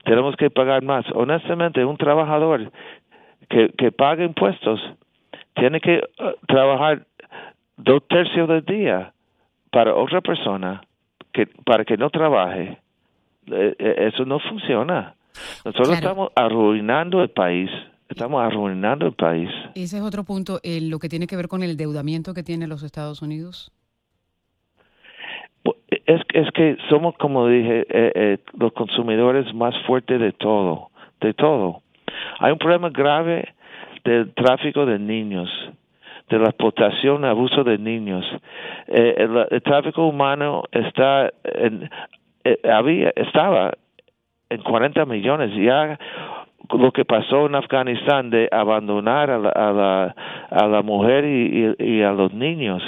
tenemos 0.04 0.36
que 0.36 0.50
pagar 0.50 0.82
más. 0.82 1.06
Honestamente, 1.14 1.86
un 1.86 1.96
trabajador 1.98 2.72
que, 3.50 3.70
que 3.78 3.92
paga 3.92 4.24
impuestos 4.24 4.82
tiene 5.54 5.80
que 5.80 6.02
uh, 6.20 6.46
trabajar 6.48 7.06
dos 7.78 8.02
tercios 8.08 8.50
del 8.50 8.66
día 8.66 9.14
para 9.70 9.94
otra 9.94 10.22
persona 10.22 10.82
que 11.34 11.46
para 11.66 11.86
que 11.86 11.98
no 11.98 12.10
trabaje. 12.10 12.80
Eh, 13.52 13.76
eh, 13.78 14.10
eso 14.12 14.26
no 14.26 14.40
funciona. 14.40 15.14
Nosotros 15.64 15.92
estamos 15.92 16.32
arruinando 16.36 17.22
el 17.22 17.30
país. 17.30 17.70
Estamos 18.10 18.42
arruinando 18.44 19.08
el 19.08 19.14
país. 19.14 19.50
Ese 19.74 19.98
es 19.98 20.04
otro 20.04 20.24
punto, 20.24 20.60
eh, 20.64 20.80
lo 20.82 21.00
que 21.00 21.10
tiene 21.10 21.26
que 21.26 21.36
ver 21.36 21.48
con 21.48 21.64
el 21.64 21.72
endeudamiento 21.72 22.34
que 22.34 22.44
tienen 22.44 22.70
los 22.70 22.84
Estados 22.84 23.22
Unidos. 23.22 23.72
Es, 25.90 26.22
es 26.34 26.52
que 26.52 26.78
somos, 26.90 27.16
como 27.18 27.48
dije, 27.48 27.82
eh, 27.90 28.12
eh, 28.16 28.38
los 28.60 28.74
consumidores 28.74 29.52
más 29.56 29.74
fuertes 29.88 30.20
de 30.20 30.32
todo, 30.34 30.92
de 31.20 31.34
todo. 31.34 31.82
Hay 32.40 32.52
un 32.52 32.60
problema 32.60 32.90
grave 32.90 33.56
del 34.04 34.32
tráfico 34.36 34.86
de 34.86 35.00
niños, 35.00 35.50
de 36.30 36.38
la 36.38 36.50
explotación, 36.50 37.26
abuso 37.26 37.64
de 37.64 37.80
niños. 37.80 38.24
el, 38.88 39.48
el, 39.50 39.62
tráfico 39.64 40.08
humano 40.08 40.64
está, 40.72 41.32
en, 41.44 41.90
había, 42.72 43.12
estaba 43.16 43.74
en 44.50 44.62
40 44.62 45.06
millones. 45.06 45.52
Ya 45.56 46.00
lo 46.74 46.92
que 46.92 47.06
pasó 47.06 47.46
en 47.46 47.56
Afganistán 47.56 48.30
de 48.30 48.50
abandonar 48.52 49.30
a 49.30 49.38
la, 49.38 49.50
a 49.50 49.72
la, 49.72 50.16
a 50.50 50.68
la 50.68 50.82
mujer 50.82 51.26
y, 51.26 51.76
y, 51.80 52.02
a 52.02 52.12
los 52.12 52.34
niños. 52.34 52.82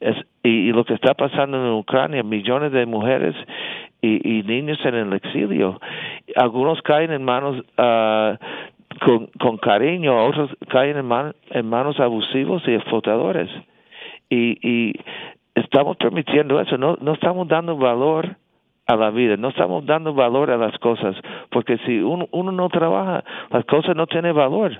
Es, 0.00 0.16
y, 0.42 0.72
lo 0.72 0.84
que 0.84 0.94
está 0.94 1.14
pasando 1.14 1.56
en 1.56 1.72
Ucrania, 1.72 2.22
millones 2.22 2.72
de 2.72 2.86
mujeres 2.86 3.34
y, 4.02 4.38
y 4.38 4.42
niños 4.42 4.78
en 4.84 4.94
el 4.94 5.12
exilio. 5.14 5.80
Algunos 6.36 6.82
caen 6.82 7.12
en 7.12 7.24
manos 7.24 7.64
uh, 7.78 8.36
con, 9.04 9.26
con 9.38 9.56
cariño, 9.58 10.24
otros 10.24 10.50
caen 10.68 10.98
en, 10.98 11.06
man, 11.06 11.34
en 11.50 11.68
manos 11.68 11.98
abusivos 12.00 12.62
y 12.66 12.74
explotadores. 12.74 13.48
Y, 14.28 14.58
y 14.60 14.92
estamos 15.54 15.96
permitiendo 15.96 16.60
eso, 16.60 16.76
no, 16.76 16.96
no 17.00 17.14
estamos 17.14 17.48
dando 17.48 17.76
valor 17.76 18.36
a 18.86 18.96
la 18.96 19.10
vida, 19.10 19.36
no 19.36 19.48
estamos 19.48 19.84
dando 19.84 20.14
valor 20.14 20.50
a 20.50 20.56
las 20.56 20.78
cosas, 20.78 21.16
porque 21.50 21.76
si 21.78 21.98
uno, 21.98 22.28
uno 22.30 22.52
no 22.52 22.68
trabaja, 22.68 23.24
las 23.50 23.64
cosas 23.64 23.96
no 23.96 24.06
tienen 24.06 24.34
valor. 24.34 24.78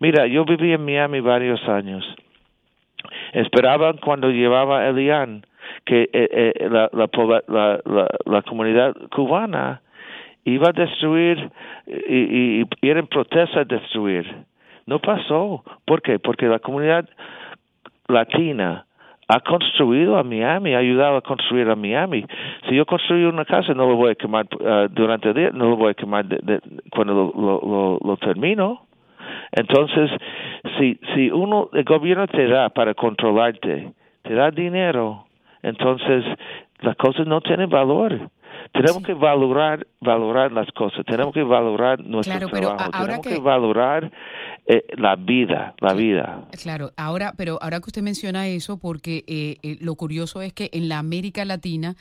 Mira, 0.00 0.26
yo 0.26 0.44
viví 0.44 0.72
en 0.72 0.84
Miami 0.84 1.20
varios 1.20 1.62
años. 1.68 2.04
Esperaban 3.32 3.98
cuando 3.98 4.30
llevaba 4.30 4.88
Elian 4.88 5.44
que 5.84 6.02
eh, 6.02 6.10
eh, 6.12 6.68
la, 6.70 6.90
la, 6.92 7.42
la, 7.46 8.08
la, 8.24 8.42
comunidad 8.42 8.94
cubana 9.14 9.82
iba 10.44 10.70
a 10.70 10.72
destruir 10.72 11.50
y, 11.86 12.60
y, 12.60 12.64
y 12.80 12.88
era 12.88 13.00
en 13.00 13.06
protesta 13.06 13.60
a 13.60 13.64
destruir. 13.64 14.26
No 14.86 14.98
pasó. 14.98 15.62
¿Por 15.84 16.02
qué? 16.02 16.18
Porque 16.18 16.46
la 16.46 16.58
comunidad 16.58 17.08
latina 18.08 18.86
ha 19.28 19.40
construido 19.40 20.16
a 20.16 20.22
Miami, 20.22 20.74
ha 20.74 20.78
ayudado 20.78 21.18
a 21.18 21.20
construir 21.20 21.68
a 21.68 21.76
Miami. 21.76 22.24
Si 22.66 22.74
yo 22.74 22.86
construyo 22.86 23.28
una 23.28 23.44
casa, 23.44 23.74
no 23.74 23.86
lo 23.86 23.96
voy 23.96 24.12
a 24.12 24.14
quemar 24.14 24.46
uh, 24.58 24.88
durante 24.88 25.28
el 25.28 25.34
día, 25.34 25.50
no 25.52 25.68
lo 25.68 25.76
voy 25.76 25.90
a 25.90 25.94
quemar 25.94 26.24
de, 26.24 26.60
cuando 26.90 27.12
lo, 27.14 27.32
lo, 27.36 27.98
lo, 28.02 28.16
termino. 28.16 28.86
Entonces, 29.52 30.10
si, 30.78 30.98
si 31.14 31.30
uno, 31.30 31.68
el 31.74 31.84
gobierno 31.84 32.26
te 32.26 32.48
da 32.48 32.70
para 32.70 32.94
controlarte, 32.94 33.92
te 34.22 34.34
da 34.34 34.50
dinero, 34.50 35.26
entonces 35.62 36.24
las 36.80 36.96
cosas 36.96 37.26
no 37.26 37.42
tienen 37.42 37.68
valor. 37.68 38.30
Tenemos 38.72 39.02
que 39.02 39.14
valorar, 39.14 39.86
valorar 40.00 40.52
las 40.52 40.70
cosas, 40.72 41.04
tenemos 41.06 41.32
que 41.32 41.42
valorar 41.42 42.00
nuestro 42.00 42.48
trabajo, 42.48 42.90
tenemos 42.90 43.26
que, 43.26 43.38
valorar 43.38 44.12
eh, 44.66 44.84
la 44.96 45.16
vida, 45.16 45.74
la 45.80 45.94
vida. 45.94 46.46
Claro, 46.62 46.92
ahora, 46.96 47.32
pero 47.36 47.58
ahora 47.62 47.80
que 47.80 47.86
usted 47.86 48.02
menciona 48.02 48.46
eso, 48.46 48.78
porque 48.78 49.24
eh, 49.26 49.56
eh, 49.62 49.78
lo 49.80 49.94
curioso 49.94 50.42
es 50.42 50.52
que 50.52 50.70
en 50.72 50.88
la 50.88 50.98
América 50.98 51.44
Latina 51.44 51.96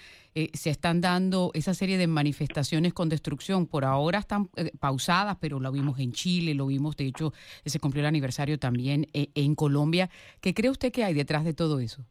se 0.54 0.70
están 0.70 1.02
dando 1.02 1.50
esa 1.56 1.74
serie 1.74 1.98
de 1.98 2.06
manifestaciones 2.06 2.94
con 2.94 3.10
destrucción. 3.10 3.66
Por 3.66 3.86
ahora 3.86 4.20
están 4.20 4.50
pausadas, 4.80 5.38
pero 5.42 5.60
lo 5.60 5.72
vimos 5.72 5.98
en 5.98 6.12
Chile, 6.12 6.54
lo 6.54 6.68
vimos, 6.68 6.96
de 6.96 7.08
hecho, 7.08 7.34
se 7.66 7.80
cumplió 7.80 8.02
el 8.02 8.08
aniversario 8.08 8.60
también 8.60 9.08
en 9.14 9.56
Colombia. 9.56 10.12
¿Qué 10.40 10.54
cree 10.54 10.70
usted 10.70 10.92
que 10.92 11.04
hay 11.04 11.16
detrás 11.16 11.44
de 11.44 11.56
todo 11.56 11.80
eso? 11.80 12.06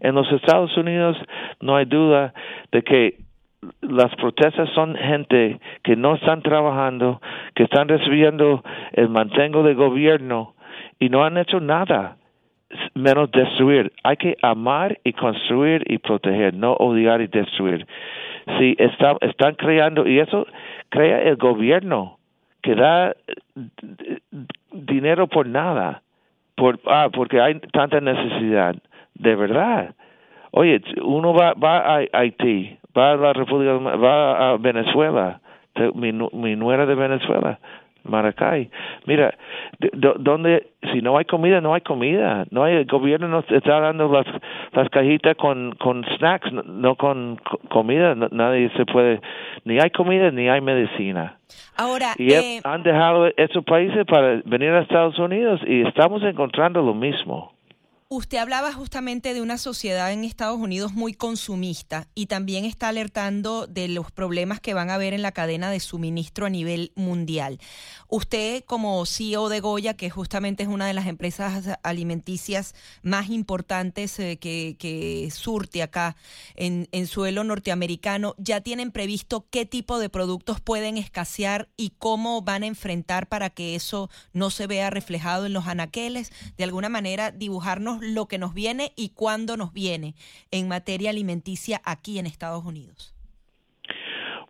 En 0.00 0.14
los 0.14 0.30
Estados 0.32 0.76
Unidos 0.76 1.16
no 1.60 1.76
hay 1.76 1.84
duda 1.84 2.32
de 2.72 2.82
que 2.82 3.18
las 3.80 4.14
protestas 4.16 4.68
son 4.70 4.94
gente 4.94 5.58
que 5.82 5.96
no 5.96 6.14
están 6.14 6.42
trabajando, 6.42 7.20
que 7.54 7.64
están 7.64 7.88
recibiendo 7.88 8.62
el 8.92 9.08
mantengo 9.08 9.62
de 9.62 9.74
gobierno 9.74 10.54
y 11.00 11.08
no 11.08 11.24
han 11.24 11.38
hecho 11.38 11.60
nada 11.60 12.16
menos 12.94 13.30
destruir. 13.30 13.92
Hay 14.04 14.16
que 14.16 14.36
amar 14.42 14.98
y 15.04 15.12
construir 15.12 15.82
y 15.90 15.98
proteger, 15.98 16.54
no 16.54 16.74
odiar 16.74 17.20
y 17.20 17.26
destruir. 17.26 17.86
Si 18.58 18.76
están 18.78 19.54
creando, 19.54 20.06
y 20.06 20.20
eso 20.20 20.46
crea 20.88 21.22
el 21.22 21.36
gobierno, 21.36 22.18
que 22.62 22.74
da 22.74 23.14
dinero 24.72 25.26
por 25.26 25.46
nada, 25.46 26.02
por, 26.56 26.80
ah, 26.86 27.08
porque 27.12 27.40
hay 27.40 27.60
tanta 27.72 28.00
necesidad 28.00 28.74
de 29.18 29.36
verdad. 29.36 29.94
Oye, 30.50 30.80
uno 31.02 31.34
va, 31.34 31.52
va 31.54 31.96
a 31.96 32.04
Haití, 32.12 32.78
va 32.96 33.12
a 33.12 33.16
la 33.16 33.32
República, 33.32 33.74
va 33.74 34.50
a 34.50 34.56
Venezuela, 34.56 35.40
mi, 35.94 36.12
mi 36.12 36.56
nuera 36.56 36.86
de 36.86 36.94
Venezuela, 36.94 37.58
Maracay. 38.04 38.70
Mira, 39.06 39.34
donde 40.18 40.68
si 40.92 41.02
no 41.02 41.18
hay 41.18 41.24
comida, 41.24 41.60
no 41.60 41.74
hay 41.74 41.82
comida. 41.82 42.46
No 42.50 42.64
hay, 42.64 42.76
el 42.76 42.86
gobierno 42.86 43.28
nos 43.28 43.50
está 43.50 43.80
dando 43.80 44.08
las, 44.08 44.26
las 44.72 44.88
cajitas 44.88 45.36
con, 45.36 45.74
con 45.76 46.04
snacks, 46.16 46.50
no, 46.52 46.96
con 46.96 47.40
comida. 47.68 48.14
nadie 48.14 48.70
se 48.76 48.86
puede, 48.86 49.20
ni 49.64 49.78
hay 49.78 49.90
comida 49.90 50.30
ni 50.30 50.48
hay 50.48 50.60
medicina. 50.60 51.38
Ahora, 51.76 52.14
y 52.16 52.32
eh, 52.32 52.60
han 52.64 52.82
dejado 52.82 53.28
esos 53.36 53.64
países 53.64 54.04
para 54.06 54.40
venir 54.44 54.70
a 54.70 54.80
Estados 54.80 55.18
Unidos 55.18 55.60
y 55.66 55.82
estamos 55.82 56.22
encontrando 56.22 56.82
lo 56.82 56.94
mismo. 56.94 57.52
Usted 58.10 58.38
hablaba 58.38 58.72
justamente 58.72 59.34
de 59.34 59.42
una 59.42 59.58
sociedad 59.58 60.10
en 60.10 60.24
Estados 60.24 60.58
Unidos 60.58 60.94
muy 60.94 61.12
consumista 61.12 62.08
y 62.14 62.24
también 62.24 62.64
está 62.64 62.88
alertando 62.88 63.66
de 63.66 63.86
los 63.86 64.10
problemas 64.10 64.60
que 64.60 64.72
van 64.72 64.88
a 64.88 64.94
haber 64.94 65.12
en 65.12 65.20
la 65.20 65.32
cadena 65.32 65.70
de 65.70 65.78
suministro 65.78 66.46
a 66.46 66.48
nivel 66.48 66.90
mundial. 66.94 67.58
Usted 68.08 68.64
como 68.64 69.04
CEO 69.04 69.50
de 69.50 69.60
Goya, 69.60 69.92
que 69.92 70.08
justamente 70.08 70.62
es 70.62 70.70
una 70.70 70.86
de 70.86 70.94
las 70.94 71.06
empresas 71.06 71.78
alimenticias 71.82 72.74
más 73.02 73.28
importantes 73.28 74.18
eh, 74.18 74.38
que, 74.38 75.28
surte 75.30 75.82
acá 75.82 76.16
en, 76.54 76.88
en 76.92 77.06
suelo 77.06 77.44
norteamericano, 77.44 78.34
¿ya 78.38 78.62
tienen 78.62 78.90
previsto 78.90 79.46
qué 79.50 79.66
tipo 79.66 79.98
de 79.98 80.08
productos 80.08 80.62
pueden 80.62 80.96
escasear 80.96 81.68
y 81.76 81.90
cómo 81.98 82.40
van 82.40 82.62
a 82.62 82.68
enfrentar 82.68 83.28
para 83.28 83.50
que 83.50 83.74
eso 83.74 84.08
no 84.32 84.48
se 84.48 84.66
vea 84.66 84.88
reflejado 84.88 85.44
en 85.44 85.52
los 85.52 85.66
anaqueles? 85.66 86.32
De 86.56 86.64
alguna 86.64 86.88
manera, 86.88 87.32
dibujarnos 87.32 87.97
lo 88.02 88.26
que 88.26 88.38
nos 88.38 88.54
viene 88.54 88.92
y 88.96 89.10
cuándo 89.10 89.56
nos 89.56 89.72
viene 89.72 90.14
en 90.50 90.68
materia 90.68 91.10
alimenticia 91.10 91.80
aquí 91.84 92.18
en 92.18 92.26
Estados 92.26 92.64
Unidos? 92.64 93.14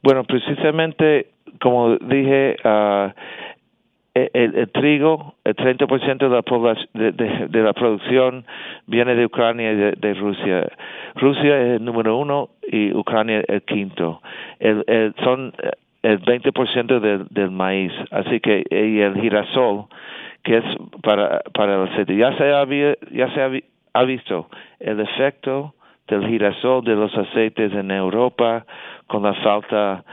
Bueno, 0.02 0.25
precisamente 0.25 1.33
como 1.61 1.97
dije, 1.97 2.57
uh, 2.64 3.11
el, 4.14 4.69
trigo, 4.71 5.35
el 5.45 5.55
30% 5.55 6.19
de 6.19 6.28
la, 6.28 7.49
de, 7.49 7.62
la 7.62 7.73
producción 7.73 8.45
viene 8.87 9.14
de 9.14 9.26
Ucrania 9.26 9.73
y 9.73 9.76
de, 9.76 10.14
Rusia. 10.14 10.69
Rusia 11.14 11.61
es 11.61 11.76
el 11.76 11.85
número 11.85 12.17
uno 12.17 12.50
y 12.67 12.93
Ucrania 12.93 13.45
el 13.47 13.62
quinto. 13.62 14.21
El, 14.59 15.14
son 15.23 15.52
el 16.02 16.21
20% 16.21 17.00
del, 17.00 17.26
del 17.31 17.50
maíz, 17.50 17.93
así 18.11 18.40
que 18.40 18.64
y 18.71 19.00
el 19.00 19.21
girasol 19.21 19.87
que 20.42 20.59
es 20.59 20.64
para, 21.02 21.40
para 21.54 21.75
el 21.75 21.88
aceite. 21.88 22.16
Ya 22.16 22.37
se, 22.37 22.52
ha, 22.52 22.64
ya 23.11 23.35
se 23.35 23.62
ha, 23.95 24.02
visto 24.04 24.49
el 24.80 25.00
efecto 25.00 25.75
del 26.07 26.26
girasol 26.26 26.85
de 26.85 26.95
los 26.95 27.14
aceites 27.16 27.73
en 27.73 27.90
Europa 27.90 28.64
con 29.07 29.23
la 29.23 29.35
falta 29.35 30.04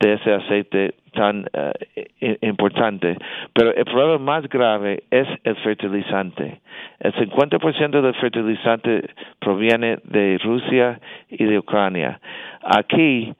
de 0.00 0.14
ese 0.14 0.32
aceite 0.32 0.94
tan 1.12 1.46
eh, 1.52 2.38
importante. 2.40 3.16
Pero 3.52 3.74
el 3.74 3.84
problema 3.84 4.18
más 4.18 4.48
grave 4.48 5.04
es 5.10 5.28
el 5.44 5.56
fertilizante. 5.56 6.60
El 7.00 7.12
50% 7.14 8.00
del 8.00 8.14
fertilizante 8.14 9.10
proviene 9.38 9.98
de 10.04 10.38
Rusia 10.42 11.00
y 11.28 11.44
de 11.44 11.58
Ucrania. 11.58 12.20
Aquí 12.62 13.32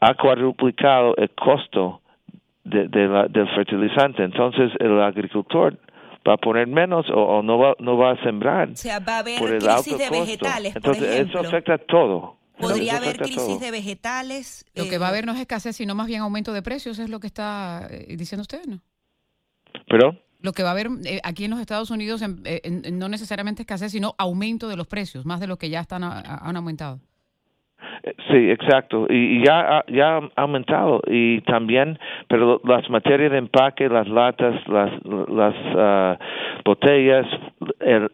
ha 0.00 0.14
cuadruplicado 0.14 1.14
el 1.16 1.30
costo 1.30 2.00
de, 2.64 2.88
del 2.88 3.48
fertilizante. 3.54 4.24
Entonces 4.24 4.70
el 4.78 5.00
agricultor 5.00 5.78
va 6.26 6.34
a 6.34 6.36
poner 6.36 6.66
menos 6.66 7.06
o, 7.12 7.42
no, 7.42 7.58
va, 7.58 7.74
no 7.78 7.96
va 7.96 8.12
a 8.12 8.22
sembrar. 8.22 8.70
O 8.70 8.76
sea, 8.76 8.98
va 9.00 9.16
a 9.16 9.18
haber 9.20 9.38
crisis 9.38 9.98
de 9.98 10.10
vegetales. 10.10 10.76
Entonces 10.76 11.28
eso 11.28 11.38
afecta 11.38 11.74
a 11.74 11.78
todo. 11.78 12.36
Podría 12.58 12.98
haber 12.98 13.16
crisis 13.16 13.58
de 13.60 13.70
vegetales. 13.70 14.66
Lo 14.74 14.84
que 14.84 14.98
va 14.98 15.06
a 15.06 15.08
eh, 15.08 15.12
haber 15.12 15.26
no 15.26 15.32
es 15.32 15.40
escasez, 15.40 15.76
sino 15.76 15.94
más 15.94 16.06
bien 16.06 16.20
aumento 16.20 16.52
de 16.52 16.62
precios, 16.62 16.98
es 16.98 17.08
lo 17.08 17.18
que 17.18 17.26
está 17.26 17.88
eh, 17.90 18.16
diciendo 18.16 18.42
usted, 18.42 18.60
¿no? 18.66 18.80
¿Pero? 19.88 20.16
Lo 20.40 20.52
que 20.52 20.62
va 20.62 20.70
a 20.70 20.72
haber 20.72 20.88
eh, 21.06 21.20
aquí 21.22 21.44
en 21.44 21.52
los 21.52 21.60
Estados 21.60 21.90
Unidos 21.90 22.22
no 22.22 23.08
necesariamente 23.08 23.62
escasez, 23.62 23.92
sino 23.92 24.14
aumento 24.18 24.68
de 24.68 24.76
los 24.76 24.86
precios, 24.86 25.24
más 25.24 25.40
de 25.40 25.46
lo 25.46 25.56
que 25.56 25.70
ya 25.70 25.80
están 25.80 26.04
han 26.04 26.56
aumentado. 26.56 27.00
Sí, 28.30 28.50
exacto. 28.50 29.06
Y, 29.10 29.44
ya, 29.44 29.84
ya 29.88 30.18
ha 30.18 30.42
aumentado. 30.42 31.02
Y 31.06 31.40
también, 31.42 31.98
pero 32.30 32.60
las 32.62 32.88
materias 32.88 33.32
de 33.32 33.38
empaque, 33.38 33.88
las 33.88 34.06
latas, 34.06 34.54
las, 34.68 34.92
las 35.04 35.54
uh, 35.74 36.16
botellas, 36.64 37.26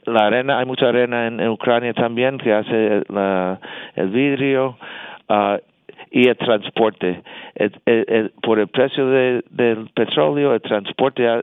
la 0.06 0.26
arena, 0.26 0.58
hay 0.58 0.64
mucha 0.64 0.88
arena 0.88 1.26
en, 1.26 1.46
Ucrania 1.50 1.92
también 1.92 2.38
que 2.38 2.54
hace 2.54 3.02
la, 3.10 3.60
el 3.94 4.08
vidrio. 4.08 4.78
Uh, 5.28 5.58
y 6.10 6.28
el 6.28 6.36
transporte. 6.36 7.22
por 8.42 8.58
el 8.58 8.68
precio 8.68 9.06
del 9.06 9.90
petróleo, 9.94 10.54
el 10.54 10.62
transporte 10.62 11.26
ha 11.28 11.42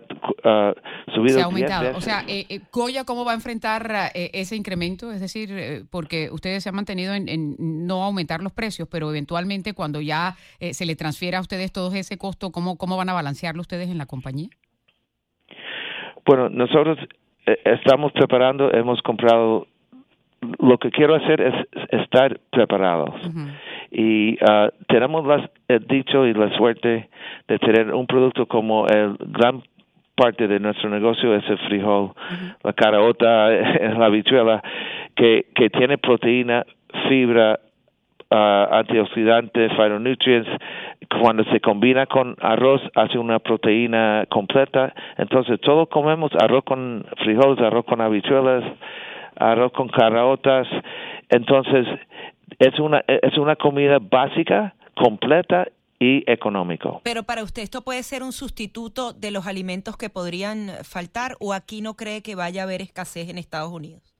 subido. 1.13 1.35
Se 1.35 1.41
ha 1.41 1.45
aumentado. 1.45 1.97
O 1.97 2.01
sea, 2.01 2.23
eh, 2.27 2.45
eh, 2.49 2.59
Goya, 2.71 3.03
¿cómo 3.03 3.25
va 3.25 3.31
a 3.31 3.35
enfrentar 3.35 4.11
eh, 4.13 4.31
ese 4.33 4.55
incremento? 4.55 5.11
Es 5.11 5.21
decir, 5.21 5.85
porque 5.91 6.29
ustedes 6.31 6.63
se 6.63 6.69
han 6.69 6.75
mantenido 6.75 7.13
en, 7.13 7.55
no 7.87 8.03
aumentar 8.03 8.41
los 8.41 8.53
precios, 8.53 8.87
pero 8.89 9.09
eventualmente 9.09 9.73
cuando 9.73 10.01
ya 10.01 10.35
se 10.59 10.85
le 10.85 10.95
transfiera 10.95 11.39
a 11.39 11.41
ustedes 11.41 11.71
todo 11.71 11.93
ese 11.93 12.17
costo, 12.17 12.51
¿cómo, 12.51 12.77
¿cómo 12.77 12.97
van 12.97 13.09
a 13.09 13.13
balancearlo 13.13 13.61
ustedes 13.61 13.89
en 13.89 13.97
la 13.97 14.05
compañía? 14.05 14.49
Bueno, 16.25 16.49
nosotros 16.49 16.97
estamos 17.45 18.11
preparando, 18.13 18.73
hemos 18.73 19.01
comprado 19.01 19.67
lo 20.59 20.77
que 20.77 20.91
quiero 20.91 21.15
hacer 21.15 21.41
es 21.41 21.53
estar 21.89 22.39
preparados. 22.51 23.15
Y 23.91 24.33
uh, 24.43 24.69
tenemos 24.87 25.25
las, 25.25 25.49
el 25.67 25.85
dicho 25.87 26.25
y 26.25 26.33
la 26.33 26.55
suerte 26.57 27.09
de 27.47 27.59
tener 27.59 27.93
un 27.93 28.07
producto 28.07 28.45
como 28.47 28.87
el 28.87 29.15
gran 29.19 29.61
parte 30.15 30.47
de 30.47 30.59
nuestro 30.59 30.89
negocio 30.89 31.35
es 31.35 31.47
el 31.49 31.57
frijol, 31.59 32.11
la 32.63 32.73
caraota, 32.73 33.49
la 33.97 34.05
habichuela, 34.05 34.61
que, 35.15 35.47
que 35.55 35.69
tiene 35.69 35.97
proteína, 35.97 36.65
fibra, 37.07 37.59
uh, 38.31 38.75
antioxidantes, 38.75 39.71
phytonutrients. 39.71 40.49
Cuando 41.21 41.43
se 41.45 41.59
combina 41.59 42.05
con 42.05 42.35
arroz, 42.41 42.81
hace 42.95 43.17
una 43.17 43.39
proteína 43.39 44.25
completa. 44.29 44.93
Entonces, 45.17 45.59
todos 45.61 45.87
comemos 45.89 46.31
arroz 46.39 46.63
con 46.63 47.05
frijoles, 47.23 47.59
arroz 47.59 47.85
con 47.85 48.01
habichuelas, 48.01 48.63
arroz 49.37 49.71
con 49.73 49.87
caraotas. 49.87 50.67
Entonces, 51.29 51.87
es 52.59 52.79
una, 52.79 53.03
es 53.07 53.37
una 53.37 53.55
comida 53.55 53.99
básica, 53.99 54.75
completa 54.95 55.67
y 55.99 56.29
económico. 56.29 57.01
Pero 57.03 57.23
para 57.23 57.43
usted 57.43 57.61
esto 57.61 57.81
puede 57.81 58.03
ser 58.03 58.23
un 58.23 58.33
sustituto 58.33 59.13
de 59.13 59.31
los 59.31 59.47
alimentos 59.47 59.95
que 59.97 60.09
podrían 60.09 60.69
faltar 60.83 61.35
o 61.39 61.53
aquí 61.53 61.81
no 61.81 61.95
cree 61.95 62.21
que 62.21 62.35
vaya 62.35 62.61
a 62.61 62.65
haber 62.65 62.81
escasez 62.81 63.29
en 63.29 63.37
Estados 63.37 63.71
Unidos. 63.71 64.12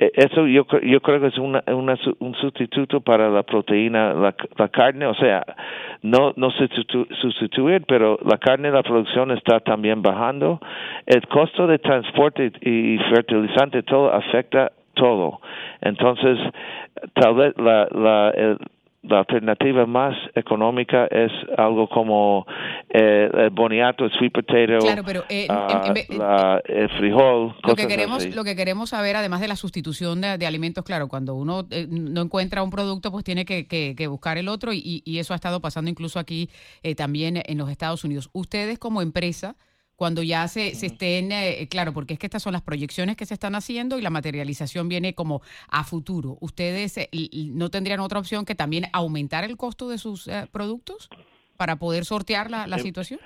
E, 0.00 0.10
eso 0.14 0.46
yo, 0.46 0.66
yo 0.82 1.00
creo 1.00 1.20
que 1.20 1.26
es 1.26 1.38
una, 1.38 1.62
un 1.68 2.34
sustituto 2.34 3.00
para 3.02 3.28
la 3.28 3.42
proteína, 3.42 4.14
la, 4.14 4.34
la 4.56 4.68
carne, 4.68 5.06
o 5.06 5.14
sea, 5.14 5.44
no, 6.02 6.32
no 6.36 6.50
sustituir, 6.50 7.84
pero 7.86 8.18
la 8.24 8.38
carne, 8.38 8.70
la 8.70 8.82
producción 8.82 9.30
está 9.30 9.60
también 9.60 10.00
bajando. 10.00 10.58
El 11.04 11.26
costo 11.28 11.66
de 11.66 11.78
transporte 11.78 12.50
y 12.62 12.98
fertilizante, 13.10 13.82
todo 13.82 14.10
afecta 14.12 14.72
todo. 14.94 15.40
Entonces, 15.82 16.38
tal 17.14 17.34
vez 17.34 17.54
la, 17.58 17.86
la, 17.92 18.56
la 19.10 19.18
alternativa 19.18 19.86
más 19.86 20.16
económica 20.34 21.06
es 21.06 21.32
algo 21.58 21.88
como 21.88 22.46
eh, 22.88 23.28
el 23.32 23.50
boniato, 23.50 24.04
el 24.04 24.12
sweet 24.12 24.32
potato, 24.32 24.78
claro, 24.78 25.02
pero, 25.04 25.24
eh, 25.28 25.46
ah, 25.50 26.60
el 26.64 26.88
frijol. 26.90 27.54
Lo 27.66 27.74
que 27.74 27.86
queremos, 27.86 28.34
lo 28.34 28.44
que 28.44 28.54
queremos 28.56 28.90
saber, 28.90 29.16
además 29.16 29.40
de 29.40 29.48
la 29.48 29.56
sustitución 29.56 30.20
de, 30.20 30.46
alimentos, 30.46 30.84
claro, 30.84 31.08
cuando 31.08 31.34
uno 31.34 31.66
eh, 31.70 31.86
no 31.90 32.22
encuentra 32.22 32.62
un 32.62 32.70
producto, 32.70 33.10
pues 33.10 33.24
tiene 33.24 33.44
que, 33.44 33.66
que, 33.66 34.06
buscar 34.06 34.38
el 34.38 34.48
otro 34.48 34.72
y, 34.72 35.02
y, 35.04 35.18
eso 35.18 35.34
ha 35.34 35.36
estado 35.36 35.60
pasando 35.60 35.90
incluso 35.90 36.18
aquí 36.18 36.48
también 36.96 37.42
en 37.44 37.58
los 37.58 37.68
Estados 37.68 38.04
Unidos. 38.04 38.30
Ustedes 38.32 38.78
como 38.78 39.02
empresa 39.02 39.56
cuando 40.00 40.22
ya 40.22 40.48
se, 40.48 40.74
se 40.76 40.86
estén, 40.86 41.30
eh, 41.30 41.68
claro, 41.68 41.92
porque 41.92 42.14
es 42.14 42.18
que 42.18 42.24
estas 42.24 42.42
son 42.42 42.54
las 42.54 42.62
proyecciones 42.62 43.16
que 43.16 43.26
se 43.26 43.34
están 43.34 43.54
haciendo 43.54 43.98
y 43.98 44.00
la 44.00 44.08
materialización 44.08 44.88
viene 44.88 45.14
como 45.14 45.42
a 45.70 45.84
futuro. 45.84 46.38
¿Ustedes 46.40 46.96
eh, 46.96 47.08
no 47.52 47.68
tendrían 47.68 48.00
otra 48.00 48.18
opción 48.18 48.46
que 48.46 48.54
también 48.54 48.84
aumentar 48.94 49.44
el 49.44 49.58
costo 49.58 49.90
de 49.90 49.98
sus 49.98 50.26
eh, 50.26 50.46
productos 50.50 51.10
para 51.58 51.76
poder 51.76 52.06
sortear 52.06 52.50
la, 52.50 52.78
situación? 52.78 53.20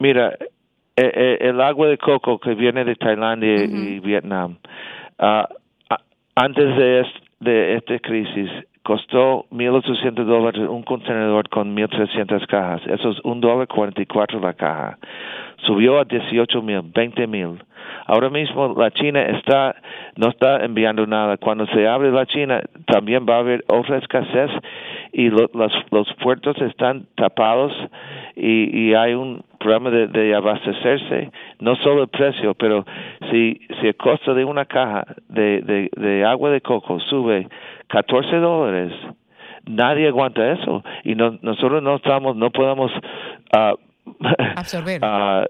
Mira, 0.00 0.36
el 0.96 1.60
agua 1.60 1.86
de 1.86 1.98
coco 1.98 2.40
que 2.40 2.56
viene 2.56 2.84
de 2.84 2.96
Tailandia 2.96 3.62
y 3.62 4.00
Vietnam, 4.00 4.58
ah, 5.20 5.48
antes 6.34 6.76
de, 6.76 7.06
de 7.38 7.76
esta 7.76 7.96
crisis, 8.00 8.50
costó 8.82 9.46
1.800 9.52 10.24
dólares 10.24 10.68
un 10.68 10.82
contenedor 10.82 11.48
con 11.48 11.76
1.300 11.76 12.44
cajas. 12.48 12.82
Eso 12.88 13.10
es 13.10 13.18
un 13.22 13.40
dólar 13.40 13.68
44 13.68 14.40
la 14.40 14.54
caja 14.54 14.98
subió 15.58 15.98
a 15.98 16.04
18 16.04 16.62
mil, 16.62 16.82
20 16.82 17.26
mil. 17.26 17.58
Ahora 18.06 18.30
mismo 18.30 18.74
la 18.76 18.90
China 18.90 19.22
está 19.22 19.76
no 20.16 20.28
está 20.28 20.64
enviando 20.64 21.06
nada. 21.06 21.36
Cuando 21.36 21.66
se 21.66 21.86
abre 21.86 22.10
la 22.10 22.26
China 22.26 22.62
también 22.86 23.26
va 23.28 23.36
a 23.36 23.40
haber 23.40 23.64
otra 23.68 23.98
escasez 23.98 24.50
y 25.12 25.30
los, 25.30 25.50
los 25.90 26.12
puertos 26.22 26.56
están 26.60 27.06
tapados 27.16 27.72
y, 28.34 28.88
y 28.88 28.94
hay 28.94 29.14
un 29.14 29.42
programa 29.58 29.90
de, 29.90 30.08
de, 30.08 30.34
abastecerse, 30.34 31.30
no 31.58 31.74
solo 31.76 32.02
el 32.02 32.08
precio, 32.08 32.54
pero 32.54 32.84
si, 33.30 33.60
si 33.80 33.88
el 33.88 33.96
costo 33.96 34.34
de 34.34 34.44
una 34.44 34.66
caja 34.66 35.06
de, 35.28 35.62
de, 35.62 35.90
de 35.96 36.24
agua 36.24 36.50
de 36.50 36.60
coco 36.60 37.00
sube 37.00 37.48
14 37.88 38.36
dólares, 38.36 38.92
nadie 39.64 40.08
aguanta 40.08 40.52
eso 40.52 40.84
y 41.04 41.14
no, 41.14 41.38
nosotros 41.42 41.82
no 41.82 41.96
estamos, 41.96 42.36
no 42.36 42.50
podemos 42.50 42.92
uh, 43.56 43.76
absorber. 44.56 45.00
Uh, 45.02 45.46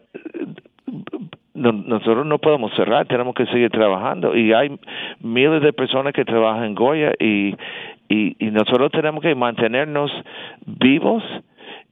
nosotros 1.56 2.26
no 2.26 2.38
podemos 2.38 2.72
cerrar, 2.74 3.06
tenemos 3.06 3.34
que 3.34 3.46
seguir 3.46 3.70
trabajando 3.70 4.36
y 4.36 4.52
hay 4.52 4.78
miles 5.20 5.62
de 5.62 5.72
personas 5.72 6.12
que 6.12 6.24
trabajan 6.24 6.64
en 6.64 6.74
Goya 6.74 7.12
y, 7.18 7.56
y, 8.08 8.36
nosotros 8.50 8.92
tenemos 8.92 9.22
que 9.22 9.34
mantenernos 9.34 10.12
vivos 10.66 11.22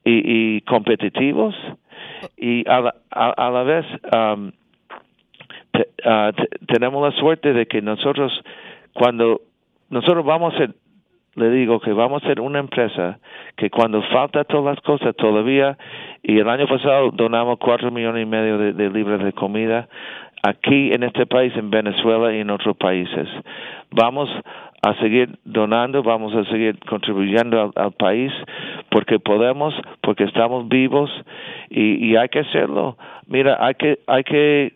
y, 0.05 0.61
competitivos 0.62 1.55
y 2.37 2.68
a 2.68 2.81
la, 2.81 2.94
a, 3.11 3.50
la 3.50 3.62
vez 3.62 3.87
um, 4.12 4.53
ah, 6.05 6.31
tenemos 6.68 7.03
la 7.03 7.18
suerte 7.18 7.55
de 7.55 7.66
que 7.66 7.81
nosotros 7.81 8.33
cuando 8.92 9.40
nosotros 9.88 10.24
vamos 10.24 10.55
a 10.61 10.68
le 11.37 11.51
digo 11.51 11.81
que 11.81 11.92
vamos 11.92 12.23
a 12.23 12.27
ser 12.27 12.40
una 12.40 12.59
empresa 12.59 13.18
que 13.57 13.70
cuando 13.70 14.03
falta 14.03 14.44
todas 14.44 14.77
las 14.77 14.85
cosas 14.85 15.14
todavía, 15.16 15.77
y 16.23 16.38
el 16.38 16.49
año 16.49 16.66
pasado 16.66 17.11
donamos 17.11 17.59
cuatro 17.59 17.90
millones 17.90 18.23
y 18.23 18.27
medio 18.27 18.59
de, 18.59 18.90
libras 18.90 19.23
de 19.23 19.33
comida 19.33 19.88
aquí 20.42 20.92
en 20.92 21.03
este 21.03 21.27
país, 21.27 21.53
en 21.57 21.70
Venezuela 21.70 22.33
y 22.35 22.40
en 22.40 22.51
otros 22.51 22.77
países. 22.77 23.29
Vamos 23.90 24.29
a 24.83 24.94
seguir 25.01 25.38
donando, 25.44 26.03
vamos 26.03 26.35
a 26.35 26.44
seguir 26.51 26.79
contribuyendo 26.81 27.73
al, 27.75 27.92
país 27.92 28.33
porque 28.90 29.18
podemos, 29.18 29.75
porque 30.03 30.25
estamos 30.25 30.68
vivos 30.68 31.11
y, 31.70 32.11
y 32.11 32.16
hay 32.16 32.29
que 32.29 32.40
hacerlo. 32.40 32.97
Mira, 33.27 33.57
hay 33.61 33.75
que, 33.75 33.99
hay 34.07 34.25
que 34.25 34.75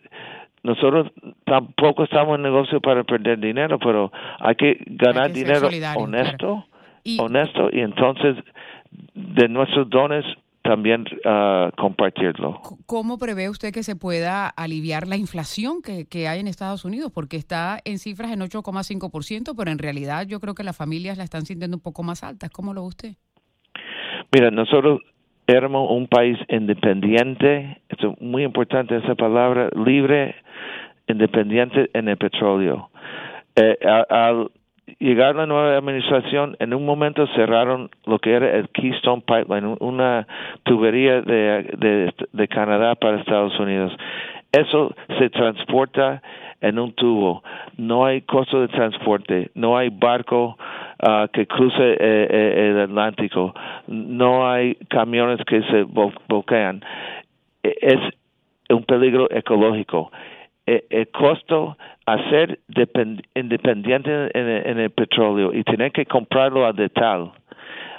nosotros 0.63 1.11
tampoco 1.45 2.03
estamos 2.03 2.35
en 2.35 2.43
negocio 2.43 2.81
para 2.81 3.03
perder 3.03 3.39
dinero, 3.39 3.79
pero 3.79 4.11
hay 4.39 4.55
que 4.55 4.77
ganar 4.87 5.31
dinero 5.31 5.69
honesto, 5.95 6.65
y, 7.03 7.19
honesto 7.19 7.69
y 7.71 7.79
entonces 7.79 8.35
de 9.13 9.47
nuestros 9.47 9.89
dones 9.89 10.25
también 10.61 11.05
uh, 11.25 11.71
compartirlo. 11.77 12.61
¿Cómo 12.85 13.17
prevé 13.17 13.49
usted 13.49 13.73
que 13.73 13.83
se 13.83 13.95
pueda 13.95 14.47
aliviar 14.47 15.07
la 15.07 15.15
inflación 15.15 15.81
que, 15.81 16.05
que 16.05 16.27
hay 16.27 16.41
en 16.41 16.47
Estados 16.47 16.85
Unidos? 16.85 17.11
Porque 17.13 17.37
está 17.37 17.79
en 17.85 17.97
cifras 17.97 18.31
en 18.31 18.41
8,5%, 18.41 19.53
pero 19.57 19.71
en 19.71 19.79
realidad 19.79 20.27
yo 20.27 20.39
creo 20.39 20.53
que 20.53 20.63
las 20.63 20.75
familias 20.75 21.17
la 21.17 21.23
están 21.23 21.45
sintiendo 21.45 21.77
un 21.77 21.81
poco 21.81 22.03
más 22.03 22.23
altas. 22.23 22.49
¿Cómo 22.51 22.73
lo 22.73 22.81
ve 22.81 22.87
usted? 22.87 23.13
Mira, 24.31 24.51
nosotros 24.51 24.99
éramos 25.47 25.89
un 25.89 26.07
país 26.07 26.37
independiente, 26.49 27.81
es 27.89 28.21
muy 28.21 28.43
importante 28.43 28.95
esa 28.97 29.15
palabra, 29.15 29.69
libre, 29.75 30.35
independiente 31.09 31.89
en 31.93 32.07
el 32.07 32.17
petróleo. 32.17 32.89
Eh, 33.55 33.77
al 34.09 34.51
llegar 34.99 35.35
la 35.35 35.45
nueva 35.45 35.77
administración, 35.77 36.55
en 36.59 36.73
un 36.73 36.85
momento 36.85 37.27
cerraron 37.35 37.89
lo 38.05 38.19
que 38.19 38.33
era 38.33 38.55
el 38.55 38.69
Keystone 38.69 39.21
Pipeline, 39.21 39.75
una 39.79 40.25
tubería 40.63 41.21
de, 41.21 42.13
de 42.31 42.47
Canadá 42.47 42.95
para 42.95 43.19
Estados 43.19 43.59
Unidos. 43.59 43.91
Eso 44.51 44.95
se 45.19 45.29
transporta 45.29 46.21
en 46.61 46.79
un 46.79 46.93
tubo. 46.93 47.43
No 47.77 48.05
hay 48.05 48.21
costo 48.21 48.61
de 48.61 48.67
transporte, 48.67 49.51
no 49.55 49.77
hay 49.77 49.89
barco 49.89 50.57
uh, 51.01 51.27
que 51.31 51.47
cruce 51.47 51.93
eh, 51.93 51.97
eh, 51.99 52.71
el 52.71 52.79
Atlántico, 52.81 53.53
no 53.87 54.49
hay 54.49 54.75
camiones 54.89 55.39
que 55.45 55.61
se 55.63 55.83
bloquean. 56.27 56.83
E, 57.63 57.75
es 57.81 57.99
un 58.69 58.83
peligro 58.83 59.29
ecológico. 59.31 60.11
E, 60.69 60.85
el 60.91 61.09
costo 61.09 61.77
a 62.05 62.29
ser 62.29 62.59
independiente 63.33 64.29
en, 64.37 64.77
el 64.79 64.91
petróleo 64.91 65.51
y 65.51 65.63
tener 65.63 65.91
que 65.91 66.05
comprarlo 66.05 66.63
a 66.63 66.73
detal 66.73 67.31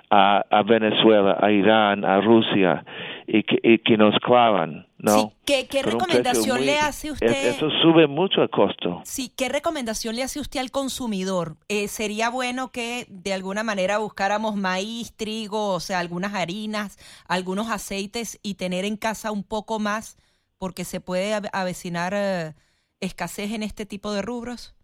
a, 0.09 0.44
a 0.48 0.62
Venezuela, 0.62 1.37
a 1.40 1.50
Irán, 1.50 2.04
a 2.04 2.20
Rusia 2.20 2.85
y 3.26 3.42
que, 3.42 3.59
y 3.61 3.78
que 3.78 3.96
nos 3.96 4.14
clavan, 4.20 4.87
¿no? 4.98 5.33
Sí. 5.46 5.66
¿Qué, 5.68 5.83
recomendación 5.83 6.64
le 6.64 6.78
hace 6.78 7.11
usted? 7.11 7.48
Eso 7.48 7.70
sube 7.83 8.06
mucho 8.06 8.40
el 8.40 8.50
costo. 8.50 9.00
Sí, 9.04 9.33
¿qué 9.37 9.48
recomendación 9.48 10.14
le 10.14 10.22
hace 10.22 10.38
usted 10.38 10.61
al 10.61 10.70
consumidor? 10.70 11.56
Eh, 11.68 11.88
¿Sería 11.88 12.30
bueno 12.30 12.70
que 12.70 13.06
de 13.09 13.35
alguna 13.35 13.64
manera 13.64 13.98
buscáramos 13.98 14.54
maíz, 14.54 15.12
trigo, 15.16 15.74
o 15.74 15.80
sea, 15.80 15.98
algunas 15.98 16.35
harinas, 16.35 16.98
algunos 17.26 17.68
aceites 17.68 18.38
y 18.44 18.54
tener 18.54 18.85
en 18.85 18.96
casa 18.96 19.33
un 19.33 19.42
poco 19.42 19.80
más 19.80 20.18
porque 20.61 20.85
se 20.85 21.01
puede 21.01 21.33
avecinar 21.53 22.12
eh, 22.14 22.53
escasez 23.01 23.53
en 23.53 23.62
este 23.62 23.87
tipo 23.87 24.12
de 24.12 24.20
rubros? 24.20 24.75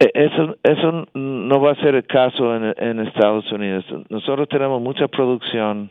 Eh, 0.00 0.10
eso, 0.14 0.56
eso 0.62 1.06
no 1.14 1.60
va 1.60 1.72
a 1.72 1.74
ser 1.76 1.94
el 1.94 2.06
caso 2.06 2.56
en, 2.56 3.00
Estados 3.00 3.52
Unidos. 3.52 3.84
Nosotros 4.08 4.48
tenemos 4.48 4.80
mucha 4.80 5.08
producción 5.08 5.90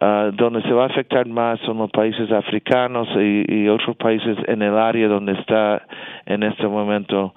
uh, 0.00 0.30
donde 0.32 0.62
se 0.62 0.72
va 0.72 0.84
a 0.84 0.86
afectar 0.86 1.26
más 1.26 1.58
son 1.60 1.78
los 1.78 1.90
países 1.90 2.30
africanos 2.30 3.08
y, 3.16 3.66
otros 3.68 3.96
países 3.96 4.36
en 4.46 4.60
el 4.62 4.76
área 4.76 5.08
donde 5.08 5.32
está 5.32 5.82
en 6.26 6.42
este 6.42 6.66
momento 6.66 7.32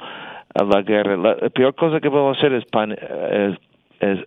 uh, 0.60 0.66
la 0.66 0.82
guerra. 0.82 1.16
La, 1.16 1.50
peor 1.50 1.74
cosa 1.74 2.02
que 2.02 2.12
podemos 2.12 2.38
hacer 2.38 2.54
es, 2.54 2.66
es, 2.66 3.58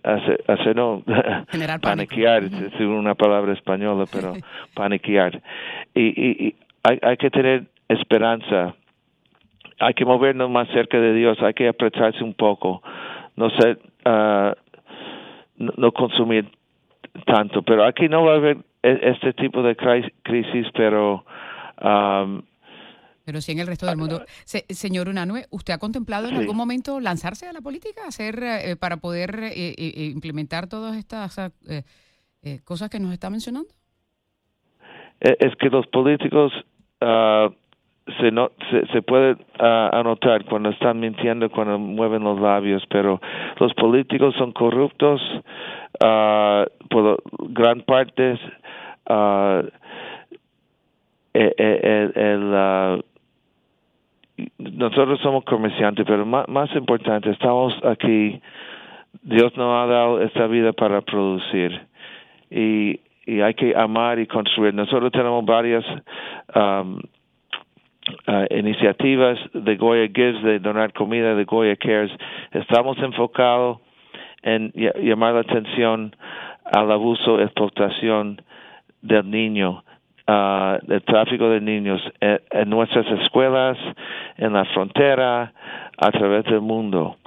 hacer, 0.03 0.43
hacer 0.47 0.75
no, 0.75 1.03
paniquear, 1.81 2.43
es 2.43 2.79
una 2.79 3.15
palabra 3.15 3.53
española, 3.53 4.05
pero 4.11 4.33
paniquear. 4.75 5.41
Y, 5.93 6.01
y, 6.01 6.47
y 6.47 6.55
hay, 6.83 6.99
hay 7.01 7.17
que 7.17 7.29
tener 7.29 7.65
esperanza 7.87 8.75
hay 9.79 9.93
que 9.93 10.05
movernos 10.05 10.49
más 10.49 10.67
cerca 10.69 10.99
de 10.99 11.13
Dios, 11.13 11.41
hay 11.41 11.53
que 11.53 11.67
apretarse 11.67 12.23
un 12.23 12.33
poco, 12.33 12.81
no 13.35 13.49
ser, 13.51 13.79
uh, 14.05 14.51
no, 15.57 15.91
consumir 15.91 16.49
tanto. 17.25 17.61
Pero 17.61 17.85
aquí 17.85 18.09
no 18.09 18.23
va 18.23 18.33
a 18.33 18.37
haber 18.37 18.57
e, 18.81 18.99
este 19.03 19.33
tipo 19.33 19.61
de 19.61 19.75
crisis, 19.75 20.67
pero... 20.73 21.23
Um, 21.81 22.41
pero 23.27 23.41
sí 23.41 23.51
en 23.51 23.59
el 23.59 23.67
resto 23.67 23.85
del 23.85 23.97
mundo. 23.97 24.21
señor 24.45 25.09
Unanue, 25.09 25.47
¿usted 25.49 25.73
ha 25.73 25.79
contemplado 25.79 26.29
en 26.29 26.37
algún 26.37 26.55
momento 26.55 27.01
lanzarse 27.01 27.45
a 27.45 27.51
la 27.51 27.59
política, 27.59 28.03
hacer 28.07 28.41
eh, 28.41 28.77
para 28.77 28.95
poder 28.95 29.43
eh, 29.43 29.75
eh, 29.77 30.05
implementar 30.13 30.67
todas 30.69 30.95
estas 30.95 31.35
cosas 32.63 32.89
que 32.89 33.01
nos 33.01 33.11
está 33.11 33.29
mencionando? 33.29 33.67
Es 35.19 35.53
que 35.57 35.67
los 35.69 35.85
políticos 35.87 36.53
uh, 37.01 37.51
se, 38.21 38.31
no, 38.31 38.51
se, 38.93 39.01
puede 39.01 39.35
ah, 39.59 39.89
anotar 39.91 40.45
cuando 40.45 40.69
están 40.69 41.01
mintiendo, 41.01 41.49
cuando 41.49 41.77
mueven 41.77 42.23
los 42.23 42.39
labios, 42.39 42.81
pero 42.89 43.19
los 43.59 43.73
políticos 43.73 44.35
son 44.37 44.53
corruptos 44.53 45.19
uh, 46.01 46.63
por 46.89 47.21
gran 47.49 47.81
parte. 47.81 48.39
Uh, 49.09 49.67
el, 51.37 53.03
nosotros 54.57 55.19
somos 55.21 55.43
comerciantes, 55.45 56.05
pero 56.05 56.25
más, 56.25 56.47
más 56.47 56.73
importante, 56.75 57.29
estamos 57.31 57.73
aquí. 57.83 58.39
Dios 59.23 59.55
nos 59.57 59.73
ha 59.73 59.87
dado 59.91 60.21
esta 60.21 60.47
vida 60.47 60.73
para 60.73 61.01
producir 61.01 61.81
y, 62.51 62.99
y 63.25 63.41
hay 63.41 63.53
que 63.55 63.75
amar 63.75 64.19
y 64.19 64.27
construir. 64.27 64.73
Nosotros 64.73 65.11
tenemos 65.11 65.43
varias 65.45 65.83
um, 66.55 66.99
Uh, 68.25 68.45
iniciativas 68.55 69.37
de 69.53 69.75
Goya 69.75 70.07
Gives 70.07 70.41
de 70.41 70.59
donar 70.59 70.93
comida 70.93 71.35
de 71.35 71.43
Goya 71.43 71.75
Cares, 71.75 72.09
estamos 72.53 72.97
enfocados 72.99 73.79
en 74.43 74.71
llamar 74.73 75.33
la 75.33 75.41
atención 75.41 76.15
al 76.63 76.89
abuso, 76.89 77.41
explotación 77.41 78.41
del 79.01 79.29
niño, 79.29 79.83
uh, 80.27 80.85
del 80.85 81.01
tráfico 81.03 81.49
de 81.49 81.61
niños 81.61 82.01
en, 82.19 82.39
en, 82.51 82.69
nuestras 82.69 83.05
escuelas, 83.21 83.77
en 84.37 84.53
la 84.53 84.65
frontera, 84.65 85.53
a 85.97 86.11
través 86.11 86.45
del 86.45 86.61
mundo. 86.61 87.17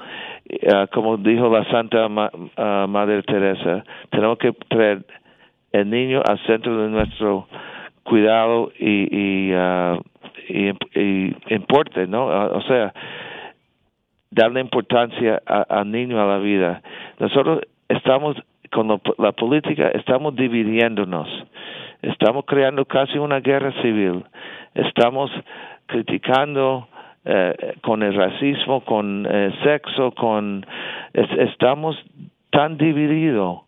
Uh, 0.48 0.86
como 0.92 1.16
dijo 1.16 1.48
la 1.48 1.64
Santa 1.70 2.06
uh, 2.06 2.88
Madre 2.88 3.22
Teresa, 3.22 3.84
tenemos 4.10 4.38
que 4.38 4.52
traer 4.68 5.04
el 5.72 5.88
niño 5.88 6.22
al 6.26 6.38
centro 6.46 6.82
de 6.82 6.88
nuestro 6.88 7.46
cuidado 8.02 8.72
y, 8.78 9.06
y 9.10 9.54
uh, 9.54 10.00
y, 10.48 11.36
importe, 11.54 12.06
¿no? 12.06 12.26
O 12.26 12.62
sea, 12.62 12.92
darle 14.30 14.60
importancia 14.60 15.40
al 15.46 15.90
niño, 15.90 16.20
a 16.20 16.26
la 16.26 16.38
vida. 16.38 16.82
Nosotros 17.18 17.60
estamos, 17.88 18.36
con 18.70 19.00
la 19.18 19.32
política, 19.32 19.88
estamos 19.88 20.36
dividiéndonos. 20.36 21.28
Estamos 22.02 22.44
creando 22.46 22.84
casi 22.84 23.18
una 23.18 23.40
guerra 23.40 23.72
civil. 23.82 24.24
Estamos 24.74 25.30
criticando 25.86 26.88
eh, 27.24 27.74
con 27.82 28.02
el 28.02 28.14
racismo, 28.14 28.82
con 28.84 29.26
el 29.26 29.52
sexo, 29.62 30.12
con... 30.12 30.64
estamos 31.12 31.96
tan 32.50 32.78
divididos 32.78 33.62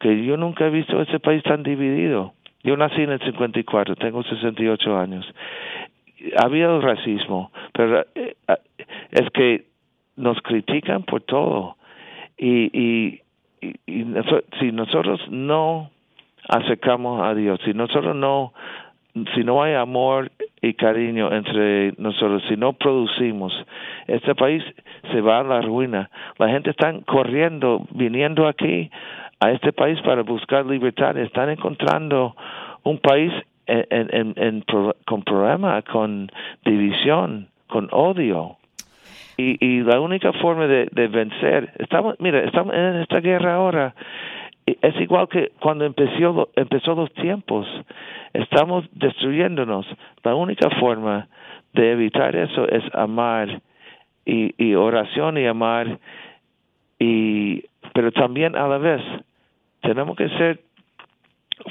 que 0.00 0.24
yo 0.24 0.36
nunca 0.36 0.66
he 0.66 0.70
visto 0.70 1.00
ese 1.00 1.18
país 1.18 1.42
tan 1.42 1.62
dividido. 1.62 2.34
Yo 2.62 2.76
nací 2.76 3.02
en 3.02 3.10
el 3.10 3.20
54, 3.20 3.96
tengo 3.96 4.22
68 4.22 4.98
años 4.98 5.26
ha 6.36 6.46
habido 6.46 6.80
racismo, 6.80 7.50
pero 7.72 8.04
eh, 8.14 8.36
es 9.10 9.30
que 9.32 9.66
nos 10.16 10.40
critican 10.42 11.02
por 11.04 11.22
todo. 11.22 11.76
Y, 12.36 12.70
y, 12.72 13.20
si 14.60 14.72
nosotros 14.72 15.20
no 15.30 15.90
acercamos 16.48 17.22
a 17.22 17.34
Dios, 17.34 17.60
si 17.64 17.74
nosotros 17.74 18.14
no 18.16 18.52
si 19.34 19.42
no 19.42 19.62
hay 19.62 19.74
amor 19.74 20.30
y 20.60 20.74
cariño 20.74 21.32
entre 21.32 21.92
nosotros, 21.98 22.42
si 22.48 22.56
no 22.56 22.72
producimos, 22.72 23.52
este 24.06 24.34
país 24.34 24.62
se 25.10 25.20
va 25.20 25.40
a 25.40 25.42
la 25.42 25.60
ruina. 25.60 26.10
La 26.38 26.48
gente 26.48 26.70
está 26.70 26.92
corriendo, 27.04 27.86
viniendo 27.90 28.46
aquí 28.46 28.90
a 29.40 29.50
este 29.50 29.72
país 29.72 30.00
para 30.02 30.22
buscar 30.22 30.66
libertad, 30.66 31.16
están 31.16 31.50
encontrando 31.50 32.36
un 32.84 32.98
país 32.98 33.32
en, 33.66 34.64
con 35.06 35.22
problema, 35.22 35.82
con 35.82 36.30
división, 36.64 37.48
con 37.66 37.88
odio. 37.92 38.57
Y, 39.38 39.56
y 39.64 39.80
la 39.82 40.00
única 40.00 40.32
forma 40.34 40.66
de, 40.66 41.08
vencer, 41.08 41.72
estamos, 41.78 42.16
mira, 42.18 42.40
estamos 42.40 42.74
en 42.74 42.96
esta 42.96 43.20
guerra 43.20 43.54
ahora, 43.54 43.94
es 44.66 45.00
igual 45.00 45.28
que 45.28 45.52
cuando 45.60 45.84
empezó, 45.84 46.50
empezó 46.56 46.94
los 46.94 47.10
tiempos, 47.14 47.66
estamos 48.34 48.84
destruyéndonos. 48.92 49.86
La 50.24 50.34
única 50.34 50.68
forma 50.80 51.28
de 51.72 51.92
evitar 51.92 52.34
eso 52.36 52.68
es 52.68 52.82
amar 52.94 53.62
y, 54.26 54.52
y 54.62 54.74
oración 54.74 55.38
y 55.38 55.46
amar 55.46 55.98
y 56.98 57.62
pero 57.94 58.12
también 58.12 58.56
a 58.56 58.66
la 58.68 58.78
vez 58.78 59.02
tenemos 59.80 60.16
que 60.16 60.28
ser 60.30 60.60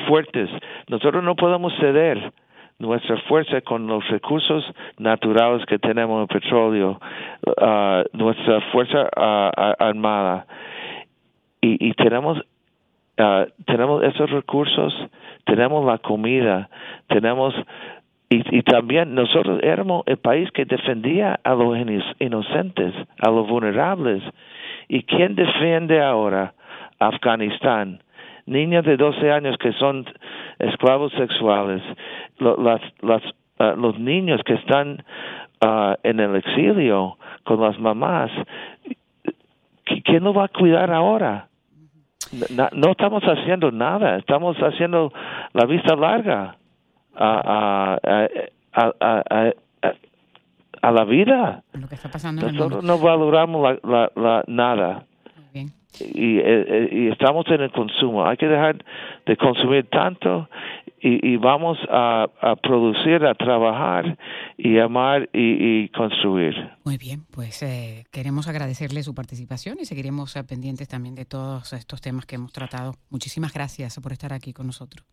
fuertes. 0.07 0.49
Nosotros 0.87 1.23
no 1.23 1.35
podemos 1.35 1.73
ceder 1.79 2.31
nuestra 2.79 3.17
fuerza 3.21 3.61
con 3.61 3.87
los 3.87 4.07
recursos 4.07 4.63
naturales 4.97 5.65
que 5.65 5.79
tenemos, 5.79 6.21
el 6.21 6.27
petróleo, 6.27 6.99
uh, 7.45 8.03
nuestra 8.13 8.61
fuerza 8.71 9.09
uh, 9.15 9.83
armada. 9.83 10.45
Y, 11.61 11.89
y 11.89 11.93
tenemos, 11.93 12.37
uh, 12.37 13.45
tenemos 13.65 14.03
esos 14.03 14.29
recursos, 14.29 14.93
tenemos 15.45 15.85
la 15.85 15.97
comida, 15.97 16.69
tenemos 17.07 17.53
y, 18.29 18.57
y, 18.57 18.61
también 18.63 19.15
nosotros 19.15 19.61
éramos 19.63 20.03
el 20.05 20.17
país 20.17 20.51
que 20.51 20.65
defendía 20.65 21.39
a 21.45 21.53
los 21.53 21.77
inocentes, 22.19 22.93
a 23.21 23.29
los 23.29 23.47
vulnerables. 23.47 24.21
¿Y 24.89 25.03
quién 25.03 25.35
defiende 25.35 26.01
ahora 26.01 26.53
Afganistán? 26.99 28.01
Niñas 28.47 28.85
de 28.85 28.97
12 28.97 29.31
años 29.31 29.57
que 29.57 29.73
son 29.73 30.05
esclavos 30.59 31.11
sexuales, 31.13 31.81
las, 32.39 32.81
las, 33.01 33.21
ah, 33.59 33.75
los 33.77 33.99
niños 33.99 34.41
que 34.45 34.53
están 34.53 35.03
uh, 35.61 35.93
en 36.03 36.19
el 36.19 36.35
exilio 36.35 37.17
con 37.43 37.61
las 37.61 37.77
mamás, 37.79 38.31
¿quién 40.03 40.23
lo 40.23 40.33
va 40.33 40.45
a 40.45 40.47
cuidar 40.47 40.91
ahora? 40.91 41.47
No, 42.55 42.67
no 42.73 42.91
estamos 42.91 43.23
haciendo 43.23 43.71
nada, 43.71 44.17
estamos 44.17 44.57
haciendo 44.57 45.13
la 45.53 45.65
vista 45.65 45.95
larga 45.95 46.57
a, 47.15 47.97
a, 48.03 48.27
a, 48.73 49.53
a 50.81 50.91
la 50.91 51.05
vida. 51.05 51.63
Lo 51.73 51.87
que 51.87 51.95
está 51.95 52.09
pasando 52.09 52.49
Nosotros 52.51 52.83
no 52.83 52.97
valoramos 52.99 53.61
la, 53.61 53.79
la, 53.89 54.11
la 54.15 54.43
nada 54.47 55.06
y, 56.01 56.39
eh, 56.39 56.89
y, 56.91 57.07
estamos 57.09 57.45
en 57.47 57.61
el 57.61 57.71
consumo. 57.71 58.25
Hay 58.25 58.37
que 58.37 58.47
dejar 58.47 58.83
de 59.25 59.37
consumir 59.37 59.87
tanto 59.89 60.49
y, 60.99 61.33
y 61.33 61.37
vamos 61.37 61.77
a, 61.89 62.27
a, 62.41 62.55
producir, 62.55 63.25
a 63.25 63.33
trabajar 63.35 64.17
y 64.57 64.79
amar 64.79 65.29
y, 65.33 65.83
y 65.83 65.89
construir. 65.89 66.55
Muy 66.83 66.97
bien, 66.97 67.25
pues 67.31 67.61
eh, 67.63 68.05
queremos 68.11 68.47
agradecerle 68.47 69.03
su 69.03 69.13
participación 69.13 69.77
y 69.79 69.85
seguiremos 69.85 70.35
eh, 70.35 70.43
pendientes 70.43 70.87
también 70.87 71.15
de 71.15 71.25
todos 71.25 71.73
estos 71.73 72.01
temas 72.01 72.25
que 72.25 72.35
hemos 72.35 72.51
tratado. 72.51 72.93
Muchísimas 73.09 73.53
gracias 73.53 73.99
por 74.01 74.11
estar 74.11 74.33
aquí 74.33 74.53
con 74.53 74.67
nosotros. 74.67 75.05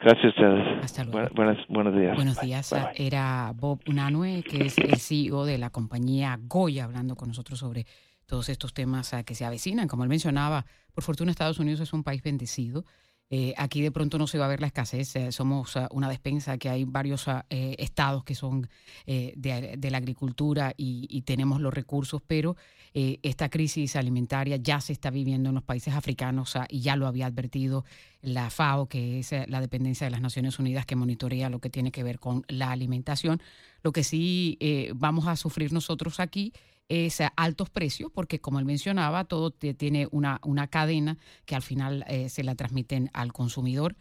Gracias 0.00 0.26
a 0.26 0.28
ustedes. 0.28 0.84
Hasta 0.84 1.04
luego. 1.04 1.28
Buenas, 1.34 1.58
buenos 1.68 1.96
días. 1.96 2.14
Buenos 2.14 2.40
días. 2.40 2.70
Bye, 2.70 2.82
bye. 2.82 3.06
Era 3.06 3.52
Bob 3.56 3.80
Unanue, 3.88 4.44
que 4.48 4.66
es 4.66 4.78
el 4.78 4.96
CEO 4.96 5.44
de 5.44 5.58
la 5.58 5.70
compañía 5.70 6.38
Goya, 6.40 6.84
hablando 6.84 7.16
con 7.16 7.28
nosotros 7.28 7.58
sobre 7.58 7.84
todos 8.28 8.48
estos 8.50 8.74
temas 8.74 9.10
que 9.24 9.34
se 9.34 9.44
avecinan. 9.44 9.88
Como 9.88 10.04
él 10.04 10.08
mencionaba, 10.08 10.66
por 10.92 11.02
fortuna 11.02 11.30
Estados 11.30 11.58
Unidos 11.58 11.80
es 11.80 11.92
un 11.92 12.04
país 12.04 12.22
bendecido. 12.22 12.84
Eh, 13.30 13.52
aquí 13.58 13.82
de 13.82 13.90
pronto 13.90 14.16
no 14.16 14.26
se 14.26 14.38
va 14.38 14.46
a 14.46 14.48
ver 14.48 14.60
la 14.60 14.68
escasez. 14.68 15.14
Eh, 15.16 15.32
somos 15.32 15.76
uh, 15.76 15.86
una 15.90 16.08
despensa 16.08 16.56
que 16.56 16.70
hay 16.70 16.84
varios 16.84 17.26
uh, 17.26 17.42
eh, 17.50 17.76
estados 17.78 18.24
que 18.24 18.34
son 18.34 18.68
de, 19.06 19.74
de, 19.78 19.90
la 19.90 19.98
agricultura 19.98 20.72
y, 20.76 21.06
y, 21.10 21.22
tenemos 21.22 21.60
los 21.60 21.72
recursos, 21.72 22.22
pero 22.26 22.56
esta 22.94 23.48
crisis 23.48 23.96
alimentaria 23.96 24.56
ya 24.56 24.80
se 24.80 24.92
está 24.92 25.10
viviendo 25.10 25.50
en 25.50 25.54
los 25.54 25.64
países 25.64 25.94
africanos 25.94 26.54
uh, 26.56 26.64
y 26.68 26.80
ya 26.80 26.96
lo 26.96 27.06
había 27.06 27.26
advertido 27.26 27.84
la 28.22 28.50
FAO, 28.50 28.86
que 28.86 29.20
es 29.20 29.32
la 29.46 29.60
dependencia 29.60 30.06
de 30.06 30.10
las 30.10 30.20
Naciones 30.20 30.58
Unidas 30.58 30.84
que 30.84 30.96
monitorea 30.96 31.48
lo 31.48 31.60
que 31.60 31.70
tiene 31.70 31.92
que 31.92 32.02
ver 32.02 32.18
con 32.18 32.44
la 32.48 32.70
alimentación. 32.70 33.40
Lo 33.82 33.92
que 33.92 34.04
sí 34.04 34.58
vamos 34.94 35.26
a 35.26 35.36
sufrir 35.36 35.72
nosotros 35.72 36.18
aquí 36.18 36.52
es 36.88 37.18
altos 37.36 37.70
precios, 37.70 38.10
porque 38.12 38.40
como 38.40 38.58
él 38.58 38.64
mencionaba, 38.64 39.24
todo 39.24 39.50
tiene 39.50 40.08
una, 40.10 40.40
una 40.44 40.68
cadena 40.68 41.18
que 41.44 41.54
al 41.54 41.62
final 41.62 42.04
eh, 42.08 42.28
se 42.28 42.42
la 42.42 42.54
transmiten 42.54 43.10
al 43.12 43.32
consumidor, 43.32 43.96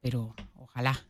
pero 0.00 0.34
ojalá. 0.54 1.06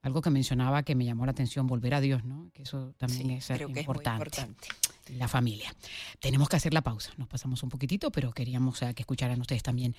Algo 0.00 0.20
que 0.20 0.30
mencionaba 0.30 0.82
que 0.82 0.96
me 0.96 1.04
llamó 1.04 1.26
la 1.26 1.30
atención, 1.30 1.68
volver 1.68 1.94
a 1.94 2.00
Dios, 2.00 2.24
¿no? 2.24 2.50
Que 2.52 2.64
eso 2.64 2.92
también 2.98 3.40
sí, 3.40 3.52
es, 3.52 3.60
importante. 3.60 4.30
es 4.32 4.44
importante. 4.44 4.68
La 5.16 5.28
familia. 5.28 5.72
Tenemos 6.18 6.48
que 6.48 6.56
hacer 6.56 6.74
la 6.74 6.80
pausa. 6.80 7.12
Nos 7.18 7.28
pasamos 7.28 7.62
un 7.62 7.68
poquitito, 7.68 8.10
pero 8.10 8.32
queríamos 8.32 8.82
eh, 8.82 8.94
que 8.94 9.02
escucharan 9.02 9.40
ustedes 9.40 9.62
también 9.62 9.94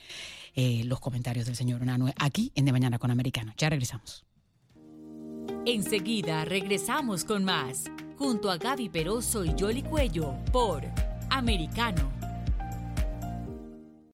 eh, 0.55 0.83
los 0.85 0.99
comentarios 0.99 1.45
del 1.45 1.55
señor 1.55 1.85
Nanue 1.85 2.13
aquí 2.17 2.51
en 2.55 2.65
De 2.65 2.73
Mañana 2.73 2.99
con 2.99 3.11
Americano. 3.11 3.53
Ya 3.57 3.69
regresamos. 3.69 4.25
Enseguida 5.65 6.45
regresamos 6.45 7.23
con 7.23 7.43
más, 7.43 7.85
junto 8.17 8.51
a 8.51 8.57
Gaby 8.57 8.89
Peroso 8.89 9.45
y 9.45 9.53
Jolly 9.57 9.83
Cuello, 9.83 10.35
por 10.51 10.83
Americano. 11.29 12.22